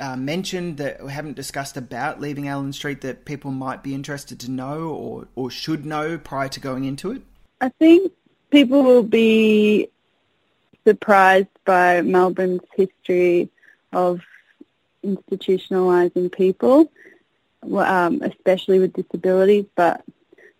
uh, 0.00 0.16
mention 0.16 0.74
that 0.76 1.04
we 1.04 1.12
haven't 1.12 1.36
discussed 1.36 1.76
about 1.76 2.20
leaving 2.20 2.48
Allen 2.48 2.72
Street 2.72 3.02
that 3.02 3.24
people 3.24 3.52
might 3.52 3.84
be 3.84 3.94
interested 3.94 4.40
to 4.40 4.50
know 4.50 4.88
or, 4.88 5.28
or 5.36 5.52
should 5.52 5.86
know 5.86 6.18
prior 6.18 6.48
to 6.48 6.58
going 6.58 6.84
into 6.84 7.12
it? 7.12 7.22
I 7.60 7.70
think 7.70 8.12
people 8.50 8.82
will 8.82 9.02
be 9.02 9.88
surprised 10.86 11.48
by 11.64 12.02
Melbourne's 12.02 12.60
history 12.76 13.48
of 13.92 14.20
institutionalising 15.04 16.32
people, 16.32 16.90
um, 17.62 18.22
especially 18.22 18.78
with 18.78 18.92
disabilities, 18.92 19.64
but 19.74 20.04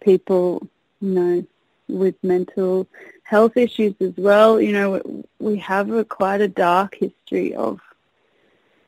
people, 0.01 0.67
you 1.01 1.11
know, 1.11 1.47
with 1.89 2.15
mental 2.23 2.87
health 3.23 3.57
issues 3.57 3.95
as 4.01 4.13
well. 4.17 4.61
You 4.61 4.73
know, 4.73 5.25
we 5.39 5.59
have 5.59 5.91
a 5.91 6.05
quite 6.05 6.41
a 6.41 6.49
dark 6.49 6.95
history 6.95 7.55
of 7.55 7.81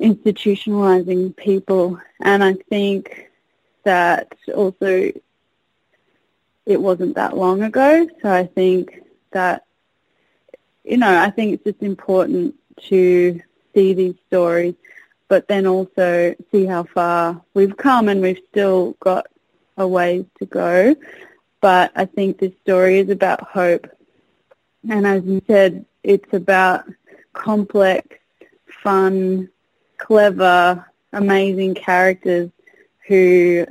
institutionalising 0.01 1.37
people, 1.37 2.01
and 2.21 2.43
I 2.43 2.55
think 2.55 3.31
that 3.85 4.33
also 4.55 5.13
it 6.69 6.81
wasn't 6.81 7.15
that 7.17 7.37
long 7.37 7.63
ago. 7.63 8.07
So 8.23 8.31
I 8.31 8.45
think 8.47 9.03
that, 9.33 9.65
you 10.85 10.99
know, 10.99 11.19
I 11.19 11.31
think 11.31 11.55
it's 11.55 11.65
just 11.65 11.83
important 11.83 12.55
to 12.89 13.41
see 13.75 13.95
these 13.95 14.15
stories, 14.27 14.75
but 15.29 15.49
then 15.49 15.67
also 15.67 16.35
see 16.53 16.67
how 16.67 16.85
far 16.85 17.43
we've 17.55 17.77
come 17.77 18.09
and 18.09 18.21
we've 18.21 18.43
still 18.51 18.93
got 19.01 19.27
a 19.79 19.89
ways 19.89 20.27
to 20.39 20.47
go. 20.47 20.95
But 21.63 21.91
I 21.97 22.05
think 22.05 22.39
this 22.39 22.53
story 22.63 22.99
is 22.99 23.09
about 23.09 23.41
hope. 23.41 23.89
And 24.89 25.07
as 25.07 25.25
you 25.25 25.41
said, 25.47 25.87
it's 26.03 26.33
about 26.35 26.85
complex, 27.33 28.17
fun, 28.83 29.49
clever, 29.97 30.85
amazing 31.15 31.75
characters 31.75 32.51
who 33.07 33.67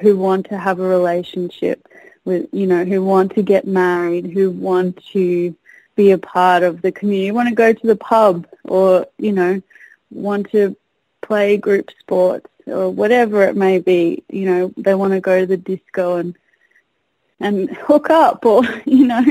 who 0.00 0.16
want 0.16 0.46
to 0.46 0.58
have 0.58 0.80
a 0.80 0.88
relationship 0.88 1.86
with, 2.24 2.48
you 2.52 2.66
know, 2.66 2.84
who 2.84 3.02
want 3.02 3.34
to 3.34 3.42
get 3.42 3.66
married, 3.66 4.26
who 4.26 4.50
want 4.50 5.02
to 5.12 5.54
be 5.96 6.12
a 6.12 6.18
part 6.18 6.62
of 6.62 6.82
the 6.82 6.92
community, 6.92 7.30
want 7.30 7.48
to 7.48 7.54
go 7.54 7.72
to 7.72 7.86
the 7.86 7.96
pub 7.96 8.46
or, 8.64 9.06
you 9.18 9.32
know, 9.32 9.60
want 10.10 10.50
to 10.52 10.76
play 11.22 11.56
group 11.56 11.90
sports 11.98 12.48
or 12.66 12.90
whatever 12.90 13.42
it 13.42 13.56
may 13.56 13.78
be, 13.78 14.22
you 14.28 14.46
know, 14.46 14.72
they 14.76 14.94
want 14.94 15.12
to 15.12 15.20
go 15.20 15.40
to 15.40 15.46
the 15.46 15.56
disco 15.56 16.16
and 16.16 16.34
and 17.40 17.70
hook 17.70 18.10
up 18.10 18.44
or 18.44 18.62
you 18.84 19.06
know 19.06 19.22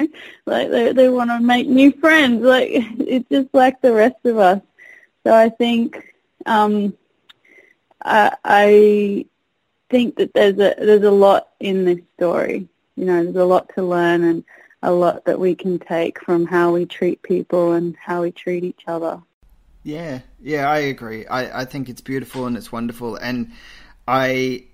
like 0.45 0.70
they 0.70 0.93
they 0.93 1.09
want 1.09 1.30
to 1.30 1.39
make 1.39 1.68
new 1.68 1.91
friends 1.91 2.41
like 2.41 2.70
it's 2.72 3.28
just 3.30 3.53
like 3.53 3.82
the 3.82 3.91
rest 3.91 4.15
of 4.26 4.38
us. 4.38 4.61
So 5.24 5.34
i 5.34 5.49
think 5.49 6.13
um 6.45 6.93
i 8.03 8.36
i 8.43 9.26
think 9.89 10.15
that 10.17 10.33
there's 10.33 10.55
a 10.55 10.75
there's 10.77 11.03
a 11.03 11.11
lot 11.11 11.49
in 11.59 11.85
this 11.85 11.99
story. 12.15 12.67
You 12.95 13.05
know, 13.05 13.23
there's 13.23 13.35
a 13.35 13.45
lot 13.45 13.69
to 13.75 13.83
learn 13.83 14.23
and 14.23 14.43
a 14.83 14.91
lot 14.91 15.25
that 15.25 15.39
we 15.39 15.55
can 15.55 15.79
take 15.79 16.21
from 16.23 16.45
how 16.45 16.73
we 16.73 16.85
treat 16.85 17.21
people 17.21 17.73
and 17.73 17.95
how 17.97 18.21
we 18.21 18.31
treat 18.31 18.63
each 18.63 18.83
other. 18.88 19.21
Yeah, 19.83 20.19
yeah, 20.41 20.69
I 20.69 20.79
agree. 20.79 21.25
I, 21.27 21.61
I 21.61 21.65
think 21.65 21.89
it's 21.89 22.01
beautiful 22.01 22.45
and 22.45 22.57
it's 22.57 22.71
wonderful, 22.71 23.15
and 23.15 23.51
I 24.07 24.65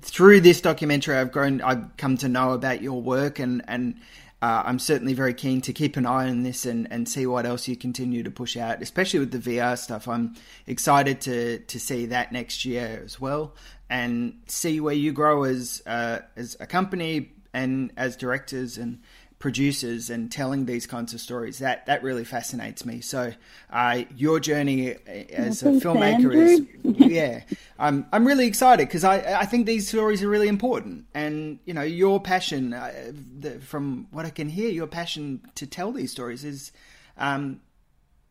through 0.00 0.40
this 0.40 0.60
documentary, 0.60 1.16
I've 1.16 1.30
grown, 1.30 1.60
I've 1.60 1.96
come 1.96 2.16
to 2.18 2.28
know 2.28 2.52
about 2.52 2.82
your 2.82 3.00
work, 3.00 3.38
and 3.38 3.62
and 3.68 3.96
uh, 4.42 4.62
I'm 4.66 4.78
certainly 4.78 5.14
very 5.14 5.34
keen 5.34 5.60
to 5.62 5.72
keep 5.72 5.96
an 5.96 6.04
eye 6.04 6.28
on 6.28 6.42
this 6.42 6.66
and, 6.66 6.86
and 6.90 7.08
see 7.08 7.26
what 7.26 7.46
else 7.46 7.68
you 7.68 7.76
continue 7.76 8.22
to 8.22 8.30
push 8.30 8.56
out, 8.56 8.82
especially 8.82 9.20
with 9.20 9.30
the 9.30 9.38
VR 9.38 9.78
stuff. 9.78 10.08
I'm 10.08 10.34
excited 10.66 11.20
to 11.22 11.60
to 11.60 11.80
see 11.80 12.06
that 12.06 12.32
next 12.32 12.64
year 12.64 13.02
as 13.04 13.20
well, 13.20 13.54
and 13.88 14.40
see 14.46 14.80
where 14.80 14.94
you 14.94 15.12
grow 15.12 15.44
as 15.44 15.82
uh, 15.86 16.20
as 16.36 16.56
a 16.60 16.66
company 16.66 17.32
and 17.52 17.92
as 17.96 18.16
directors 18.16 18.78
and 18.78 19.00
producers 19.38 20.08
and 20.08 20.32
telling 20.32 20.64
these 20.64 20.86
kinds 20.86 21.12
of 21.12 21.20
stories. 21.20 21.58
That 21.58 21.86
that 21.86 22.02
really 22.02 22.24
fascinates 22.24 22.84
me. 22.84 23.00
So 23.00 23.32
uh, 23.70 24.02
your 24.16 24.40
journey 24.40 24.96
as 25.06 25.62
a 25.62 25.72
filmmaker 25.72 26.34
is 26.34 26.62
yeah 26.82 27.42
i'm 27.78 28.06
i'm 28.12 28.26
really 28.26 28.46
excited 28.46 28.88
because 28.88 29.04
i 29.04 29.40
i 29.40 29.44
think 29.44 29.66
these 29.66 29.88
stories 29.88 30.22
are 30.22 30.28
really 30.28 30.48
important. 30.48 31.06
And 31.14 31.58
you 31.64 31.74
know 31.74 31.82
your 31.82 32.20
passion 32.20 32.72
uh, 32.72 33.12
the, 33.38 33.60
from 33.60 34.08
what 34.10 34.24
i 34.24 34.30
can 34.30 34.48
hear 34.48 34.70
your 34.70 34.86
passion 34.86 35.42
to 35.56 35.66
tell 35.66 35.92
these 35.92 36.10
stories 36.10 36.44
is 36.44 36.72
um 37.18 37.60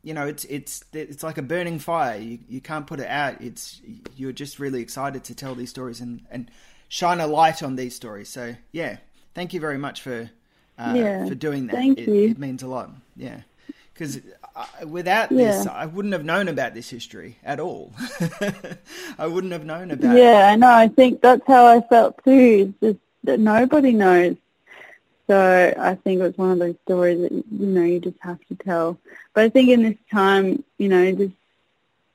you 0.06 0.14
know 0.14 0.26
it's 0.26 0.46
it's 0.46 0.86
it's 0.94 1.24
like 1.24 1.38
a 1.38 1.42
burning 1.42 1.80
fire 1.80 2.18
you 2.18 2.40
you 2.48 2.62
can't 2.62 2.88
put 2.88 3.00
it 3.02 3.08
out 3.08 3.42
it's 3.42 3.82
you're 4.16 4.32
just 4.32 4.60
really 4.60 4.82
excited 4.82 5.24
to 5.26 5.36
tell 5.36 5.56
these 5.56 5.70
stories 5.70 6.00
and 6.00 6.22
and 6.32 6.50
shine 6.88 7.20
a 7.20 7.28
light 7.28 7.62
on 7.64 7.76
these 7.76 7.96
stories 7.96 8.30
so 8.30 8.56
yeah 8.72 8.98
thank 9.34 9.54
you 9.54 9.60
very 9.60 9.78
much 9.78 10.02
for 10.02 10.30
uh, 10.78 10.94
Yeah, 10.96 11.26
for 11.28 11.36
doing 11.36 11.68
that. 11.68 11.76
thank 11.76 12.00
it, 12.00 12.08
you. 12.08 12.30
it 12.30 12.40
means 12.40 12.64
a 12.64 12.68
lot. 12.68 12.90
Yeah, 13.16 13.42
because 13.94 14.20
without 14.86 15.30
this, 15.30 15.66
I 15.68 15.86
wouldn't 15.86 16.14
have 16.14 16.26
known 16.26 16.48
about 16.48 16.74
this 16.74 16.90
history 16.90 17.38
at 17.44 17.60
all. 17.60 17.94
I 19.18 19.28
wouldn't 19.28 19.54
have 19.54 19.66
known 19.66 19.92
about. 19.92 20.18
Yeah, 20.18 20.50
I 20.52 20.56
know. 20.56 20.70
I 20.70 20.88
think 20.88 21.22
that's 21.22 21.46
how 21.48 21.66
I 21.66 21.82
felt 21.82 22.22
too. 22.24 22.74
It's 22.74 22.80
just 22.82 23.00
that 23.24 23.40
nobody 23.40 23.92
knows. 23.94 24.36
So 25.28 25.74
I 25.78 25.96
think 25.96 26.20
it 26.20 26.24
was 26.24 26.38
one 26.38 26.52
of 26.52 26.60
those 26.60 26.76
stories 26.86 27.22
that 27.22 27.32
you 27.32 27.46
know 27.68 27.84
you 27.84 28.00
just 28.00 28.18
have 28.22 28.40
to 28.48 28.56
tell. 28.56 28.98
But 29.34 29.46
I 29.46 29.50
think 29.50 29.70
in 29.70 29.84
this 29.84 29.98
time, 30.12 30.64
you 30.78 30.90
know, 30.90 31.12
this 31.14 31.32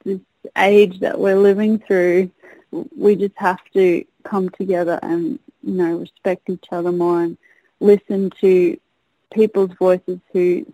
this 0.05 0.21
age 0.57 1.01
that 1.01 1.19
we're 1.19 1.39
living 1.39 1.79
through, 1.79 2.31
we 2.97 3.17
just 3.17 3.37
have 3.37 3.61
to 3.75 4.05
come 4.25 4.49
together 4.51 4.99
and 5.03 5.39
you 5.63 5.73
know 5.75 5.97
respect 5.97 6.49
each 6.49 6.67
other 6.71 6.93
more 6.93 7.23
and 7.23 7.39
listen 7.81 8.31
to 8.41 8.79
people's 9.33 9.73
voices 9.79 10.19
who 10.33 10.67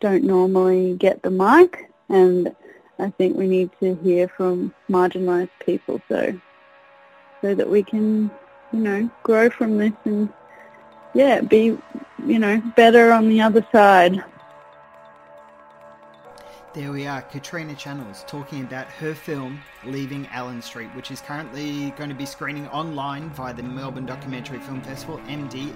don't 0.00 0.24
normally 0.24 0.94
get 0.96 1.22
the 1.22 1.30
mic 1.30 1.90
and 2.08 2.54
I 2.98 3.10
think 3.10 3.36
we 3.36 3.46
need 3.46 3.70
to 3.80 3.94
hear 3.96 4.28
from 4.28 4.74
marginalised 4.88 5.50
people 5.60 6.00
so 6.08 6.38
so 7.42 7.54
that 7.54 7.68
we 7.68 7.82
can, 7.82 8.30
you 8.72 8.80
know, 8.80 9.10
grow 9.22 9.50
from 9.50 9.76
this 9.76 9.92
and 10.04 10.32
yeah, 11.16 11.40
be 11.40 11.78
you 12.26 12.38
know, 12.38 12.60
better 12.76 13.12
on 13.12 13.28
the 13.28 13.40
other 13.40 13.66
side. 13.72 14.22
There 16.74 16.92
we 16.92 17.06
are, 17.06 17.22
Katrina 17.22 17.72
Channells 17.72 18.26
talking 18.26 18.60
about 18.60 18.86
her 18.88 19.14
film 19.14 19.62
Leaving 19.86 20.26
Allen 20.26 20.60
Street, 20.60 20.88
which 20.94 21.10
is 21.10 21.22
currently 21.22 21.92
going 21.92 22.10
to 22.10 22.14
be 22.14 22.26
screening 22.26 22.68
online 22.68 23.30
via 23.30 23.54
the 23.54 23.62
Melbourne 23.62 24.04
Documentary 24.04 24.58
Film 24.58 24.82
Festival, 24.82 25.16
mdff.org.au, 25.20 25.72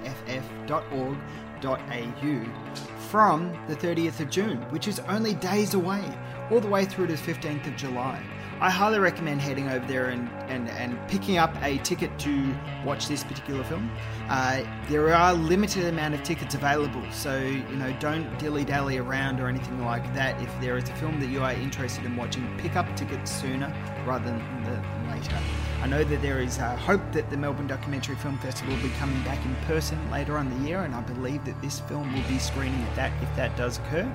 from 3.09 3.67
the 3.67 3.77
30th 3.77 4.21
of 4.21 4.29
June, 4.29 4.59
which 4.71 4.89
is 4.89 5.01
only 5.09 5.33
days 5.33 5.73
away, 5.73 6.05
all 6.51 6.61
the 6.61 6.69
way 6.69 6.85
through 6.85 7.07
to 7.07 7.15
the 7.15 7.33
15th 7.33 7.67
of 7.67 7.77
July. 7.77 8.23
I 8.63 8.69
highly 8.69 8.99
recommend 8.99 9.41
heading 9.41 9.71
over 9.71 9.87
there 9.87 10.11
and, 10.11 10.29
and, 10.49 10.69
and 10.69 10.99
picking 11.09 11.39
up 11.39 11.55
a 11.63 11.79
ticket 11.79 12.19
to 12.19 12.55
watch 12.85 13.09
this 13.09 13.25
particular 13.25 13.65
film. 13.65 13.91
Uh, 14.29 14.63
there 14.91 15.15
are 15.15 15.31
a 15.31 15.35
limited 15.35 15.87
amount 15.87 16.13
of 16.13 16.23
tickets 16.23 16.55
available, 16.55 17.03
so 17.11 17.39
you 17.39 17.77
know 17.77 17.91
don't 18.01 18.39
dilly 18.39 18.67
dally 18.67 18.99
around 18.99 19.41
or 19.41 19.49
anything 19.49 19.83
like 19.83 20.13
that. 20.13 20.39
If 20.43 20.61
there 20.61 20.77
is 20.77 20.91
a 20.91 20.95
film 20.97 21.21
that 21.21 21.31
you 21.31 21.43
are 21.43 21.53
interested 21.53 22.05
in 22.05 22.17
watching, 22.17 22.47
pick 22.59 22.77
up 22.77 22.95
tickets 22.97 23.31
sooner 23.31 23.75
rather 24.07 24.27
than 24.27 24.65
the, 24.65 25.11
later. 25.11 25.39
I 25.81 25.87
know 25.87 26.05
that 26.05 26.21
there 26.21 26.41
is 26.41 26.59
uh, 26.59 26.77
hope 26.77 27.01
that 27.13 27.31
the 27.31 27.39
Melbourne 27.39 27.67
Documentary 27.67 28.17
Film 28.17 28.37
Festival 28.41 28.75
will 28.75 28.83
be 28.83 28.91
coming 28.99 29.23
back 29.23 29.43
in 29.43 29.55
person 29.67 29.99
later 30.11 30.37
on 30.37 30.51
the 30.51 30.69
year, 30.69 30.83
and 30.83 30.95
I 30.95 31.01
believe 31.01 31.43
that 31.47 31.61
this 31.63 31.81
film 31.81 32.13
will 32.13 32.29
be 32.29 32.39
screening 32.39 32.83
at 32.83 32.95
that 32.97 33.23
if 33.23 33.35
that 33.37 33.57
does 33.57 33.79
occur. 33.79 34.13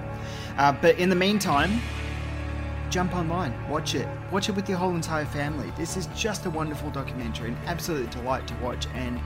Uh, 0.59 0.71
but 0.71 0.99
in 0.99 1.09
the 1.09 1.15
meantime, 1.15 1.81
jump 2.95 3.13
online, 3.13 3.53
watch 3.69 3.93
it, 3.93 4.07
watch 4.31 4.47
it 4.47 4.55
with 4.55 4.69
your 4.69 4.77
whole 4.77 4.95
entire 4.95 5.25
family. 5.25 5.69
This 5.75 5.97
is 5.97 6.07
just 6.15 6.45
a 6.45 6.49
wonderful 6.49 6.89
documentary, 6.91 7.49
an 7.49 7.57
absolute 7.65 8.09
delight 8.09 8.47
to 8.47 8.53
watch, 8.63 8.87
and 8.93 9.19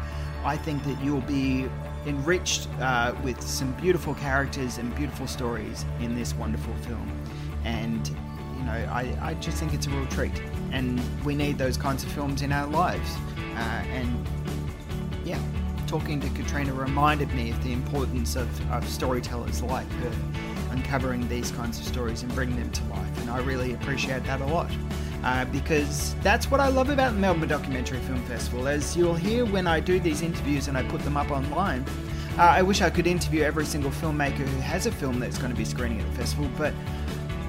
I 0.44 0.58
think 0.58 0.84
that 0.86 1.00
you'll 1.04 1.22
be 1.22 1.68
enriched 2.08 2.68
uh, 2.80 3.14
with 3.24 3.40
some 3.40 3.74
beautiful 3.74 4.16
characters 4.16 4.80
and 4.80 4.96
beautiful 4.96 5.28
stories 5.28 5.86
in 6.00 6.16
this 6.16 6.34
wonderful 6.34 6.74
film. 6.78 7.12
And 7.64 8.08
you 8.58 8.64
know, 8.64 8.72
I, 8.72 9.16
I 9.22 9.34
just 9.36 9.58
think 9.58 9.76
it's 9.76 9.86
a 9.86 9.92
real 9.92 10.08
treat, 10.08 10.42
and 10.72 11.00
we 11.24 11.36
need 11.36 11.60
those 11.60 11.78
kinds 11.78 12.04
of 12.04 12.12
films 12.12 12.42
in 12.42 12.52
our 12.52 12.66
lives. 12.66 13.18
Uh, 13.54 13.84
and 13.94 14.28
yeah, 15.24 15.40
talking 15.86 16.20
to 16.22 16.30
Katrina 16.30 16.74
reminded 16.74 17.32
me 17.36 17.52
of 17.52 17.64
the 17.64 17.74
importance 17.74 18.36
of, 18.36 18.72
of 18.72 18.90
storytellers 18.90 19.62
like 19.62 19.88
her 19.92 20.49
uncovering 20.72 21.28
these 21.28 21.52
kinds 21.52 21.80
of 21.80 21.86
stories 21.86 22.24
and 22.24 22.34
bringing 22.34 22.58
them 22.58 22.72
to 22.72 22.84
life. 22.86 23.22
And 23.22 23.30
I 23.30 23.40
really 23.40 23.74
appreciate 23.74 24.24
that 24.26 24.42
a 24.42 24.46
lot. 24.46 24.72
Uh, 25.24 25.44
because 25.46 26.16
that's 26.24 26.50
what 26.50 26.62
I 26.62 26.70
love 26.70 26.90
about 26.90 27.14
the 27.14 27.20
Melbourne 27.20 27.50
Documentary 27.50 28.00
Film 28.00 28.24
Festival. 28.24 28.68
As 28.68 28.96
you'll 28.96 29.16
hear 29.16 29.46
when 29.46 29.68
I 29.68 29.82
do 29.82 30.00
these 30.00 30.22
interviews 30.22 30.70
and 30.70 30.78
I 30.78 30.84
put 30.84 31.02
them 31.02 31.18
up 31.18 31.30
online, 31.30 31.86
uh, 32.38 32.44
I 32.44 32.62
wish 32.62 32.82
I 32.82 32.90
could 32.90 33.06
interview 33.06 33.44
every 33.44 33.66
single 33.66 33.92
filmmaker 33.92 34.48
who 34.48 34.60
has 34.62 34.86
a 34.86 34.92
film 34.92 35.20
that's 35.20 35.38
going 35.38 35.52
to 35.52 35.58
be 35.58 35.66
screening 35.66 36.00
at 36.00 36.10
the 36.12 36.18
festival, 36.20 36.50
but 36.58 36.74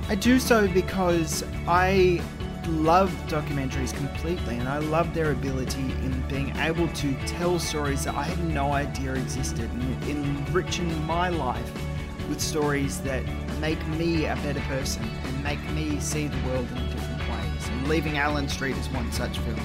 I 0.09 0.17
do 0.17 0.41
so 0.41 0.67
because 0.67 1.45
I 1.69 2.21
love 2.67 3.11
documentaries 3.29 3.95
completely 3.95 4.57
and 4.57 4.69
I 4.69 4.79
love 4.79 5.15
their 5.15 5.31
ability 5.31 5.81
in 5.81 6.25
being 6.29 6.55
able 6.57 6.89
to 6.89 7.15
tell 7.27 7.59
stories 7.61 8.05
that 8.05 8.17
I 8.17 8.25
had 8.25 8.43
no 8.49 8.73
idea 8.73 9.15
existed 9.15 9.71
and 9.71 10.05
enriching 10.09 11.07
my 11.07 11.29
life 11.29 11.73
with 12.31 12.41
stories 12.41 13.01
that 13.01 13.25
make 13.61 13.85
me 13.89 14.25
a 14.25 14.37
better 14.37 14.61
person 14.61 15.03
and 15.25 15.43
make 15.43 15.63
me 15.73 15.99
see 15.99 16.29
the 16.29 16.47
world 16.47 16.67
in 16.71 16.91
different 16.91 17.21
ways. 17.29 17.69
And 17.69 17.89
Leaving 17.89 18.17
Allen 18.17 18.49
Street 18.49 18.77
is 18.77 18.89
one 18.91 19.11
such 19.13 19.37
film. 19.41 19.61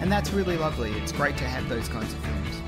And 0.00 0.12
that's 0.12 0.30
really 0.30 0.58
lovely. 0.58 0.92
It's 0.92 1.10
great 1.10 1.38
to 1.38 1.44
have 1.44 1.68
those 1.68 1.88
kinds 1.88 2.12
of 2.12 2.18
films. 2.20 2.62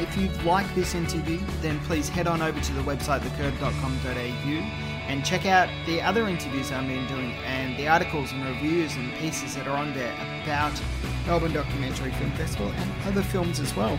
If 0.00 0.16
you've 0.16 0.44
liked 0.44 0.74
this 0.74 0.94
interview, 0.94 1.40
then 1.62 1.78
please 1.80 2.08
head 2.08 2.26
on 2.26 2.42
over 2.42 2.60
to 2.60 2.72
the 2.72 2.82
website 2.82 3.20
thecurb.com.au 3.20 4.90
and 5.08 5.24
check 5.24 5.46
out 5.46 5.68
the 5.86 6.02
other 6.02 6.26
interviews 6.26 6.72
I've 6.72 6.88
been 6.88 7.06
doing 7.06 7.32
and 7.44 7.78
the 7.78 7.86
articles 7.86 8.32
and 8.32 8.44
reviews 8.44 8.94
and 8.96 9.12
pieces 9.14 9.54
that 9.54 9.68
are 9.68 9.76
on 9.76 9.94
there 9.94 10.14
about 10.42 10.72
Melbourne 11.26 11.52
Documentary 11.52 12.10
Film 12.12 12.32
Festival 12.32 12.72
and 12.72 13.02
other 13.06 13.22
films 13.22 13.60
as 13.60 13.76
well. 13.76 13.98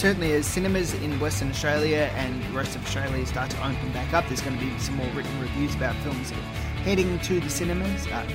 Certainly, 0.00 0.32
as 0.32 0.46
cinemas 0.46 0.94
in 0.94 1.20
Western 1.20 1.50
Australia 1.50 2.10
and 2.16 2.42
the 2.44 2.56
rest 2.56 2.74
of 2.74 2.82
Australia 2.86 3.26
start 3.26 3.50
to 3.50 3.58
open 3.58 3.92
back 3.92 4.14
up, 4.14 4.26
there's 4.28 4.40
going 4.40 4.58
to 4.58 4.64
be 4.64 4.78
some 4.78 4.96
more 4.96 5.06
written 5.08 5.38
reviews 5.38 5.74
about 5.74 5.94
films 5.96 6.30
heading 6.84 7.18
to 7.18 7.38
the 7.38 7.50
cinemas. 7.50 8.06
Uh, 8.06 8.26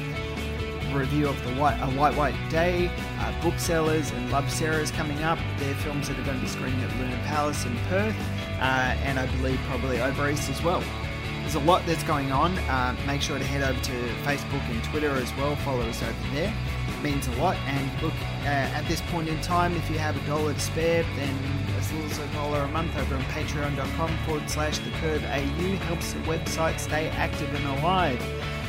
review 0.93 1.27
of 1.27 1.43
the 1.43 1.51
White, 1.55 1.79
A 1.81 1.87
White 1.97 2.15
White 2.15 2.35
Day, 2.51 2.91
uh, 3.17 3.33
Booksellers 3.41 4.11
and 4.11 4.31
Love 4.31 4.47
Sarah 4.51 4.77
is 4.77 4.91
coming 4.91 5.23
up. 5.23 5.39
They're 5.57 5.73
films 5.73 6.07
that 6.07 6.19
are 6.19 6.23
going 6.23 6.37
to 6.37 6.43
be 6.43 6.47
screening 6.47 6.83
at 6.83 6.95
Luna 6.97 7.19
Palace 7.25 7.65
in 7.65 7.75
Perth, 7.89 8.15
uh, 8.59 8.95
and 9.01 9.17
I 9.17 9.25
believe 9.37 9.59
probably 9.67 9.99
over 9.99 10.29
east 10.29 10.51
as 10.51 10.61
well. 10.61 10.83
There's 11.41 11.55
a 11.55 11.59
lot 11.61 11.83
that's 11.87 12.03
going 12.03 12.31
on. 12.31 12.59
Uh, 12.59 12.95
make 13.07 13.23
sure 13.23 13.39
to 13.39 13.43
head 13.43 13.63
over 13.63 13.79
to 13.79 13.91
Facebook 14.23 14.61
and 14.69 14.83
Twitter 14.83 15.09
as 15.15 15.35
well. 15.35 15.55
Follow 15.55 15.81
us 15.81 16.03
over 16.03 16.35
there. 16.35 16.53
It 16.87 17.03
means 17.03 17.27
a 17.27 17.31
lot. 17.37 17.55
And 17.65 18.01
look, 18.03 18.13
uh, 18.45 18.77
at 18.77 18.87
this 18.87 19.01
point 19.01 19.27
in 19.27 19.39
time, 19.41 19.75
if 19.75 19.89
you 19.89 19.97
have 19.97 20.15
a 20.15 20.27
dollar 20.27 20.53
to 20.53 20.59
spare, 20.59 21.03
then 21.15 21.37
as 21.77 21.91
little 21.91 22.09
as 22.09 22.19
a 22.19 22.27
dollar 22.33 22.59
a 22.59 22.67
month 22.67 22.95
over 22.97 23.15
on 23.15 23.23
patreon.com 23.23 24.17
forward 24.25 24.49
slash 24.49 24.77
the 24.79 24.91
curb 25.01 25.23
AU 25.23 25.75
helps 25.87 26.13
the 26.13 26.19
website 26.21 26.79
stay 26.79 27.09
active 27.09 27.53
and 27.53 27.79
alive. 27.79 28.21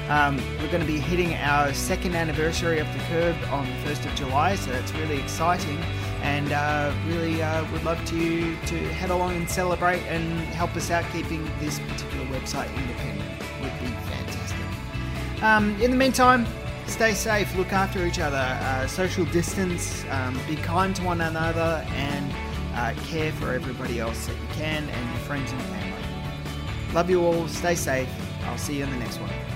Um, 0.09 0.37
we're 0.61 0.71
going 0.71 0.81
to 0.81 0.87
be 0.87 1.01
hitting 1.01 1.35
our 1.35 1.75
second 1.75 2.15
anniversary 2.15 2.79
of 2.79 2.87
the 2.93 2.99
Curb 3.01 3.37
on 3.51 3.67
the 3.67 3.91
1st 3.91 4.07
of 4.07 4.15
July, 4.15 4.55
so 4.55 4.71
that's 4.71 4.93
really 4.95 5.19
exciting. 5.19 5.79
And 6.23 6.53
uh, 6.53 6.95
really 7.09 7.43
uh, 7.43 7.71
would 7.73 7.83
love 7.83 8.03
to 8.07 8.57
to 8.67 8.77
head 8.95 9.11
along 9.11 9.37
and 9.37 9.51
celebrate 9.51 10.01
and 10.03 10.39
help 10.55 10.77
us 10.77 10.91
out 10.93 11.05
keeping 11.13 11.45
this 11.59 11.81
particular 11.81 12.25
website 12.27 12.73
independent. 12.77 13.29
Would 13.61 13.81
be 13.81 13.87
fantastic. 14.07 15.43
Um, 15.43 15.81
in 15.83 15.91
the 15.91 15.97
meantime, 15.97 16.47
stay 16.87 17.15
safe, 17.15 17.55
look 17.57 17.73
after 17.73 18.07
each 18.07 18.19
other, 18.19 18.37
uh, 18.37 18.87
social 18.87 19.25
distance, 19.27 20.05
um, 20.11 20.39
be 20.47 20.57
kind 20.57 20.95
to 20.97 21.03
one 21.03 21.21
another, 21.21 21.85
and 21.91 22.33
uh, 22.75 22.95
care 23.07 23.33
for 23.33 23.53
everybody 23.53 24.01
else 24.01 24.27
that 24.27 24.37
you 24.37 24.49
can 24.53 24.89
and 24.89 25.11
your 25.11 25.21
friends 25.21 25.51
and 25.53 25.63
family. 25.63 26.95
Love 26.95 27.11
you 27.11 27.25
all. 27.25 27.49
Stay 27.49 27.75
safe. 27.75 28.09
I'll 28.45 28.59
see 28.59 28.79
you 28.79 28.85
in 28.85 28.91
the 28.91 28.97
next 28.99 29.19
one. 29.19 29.56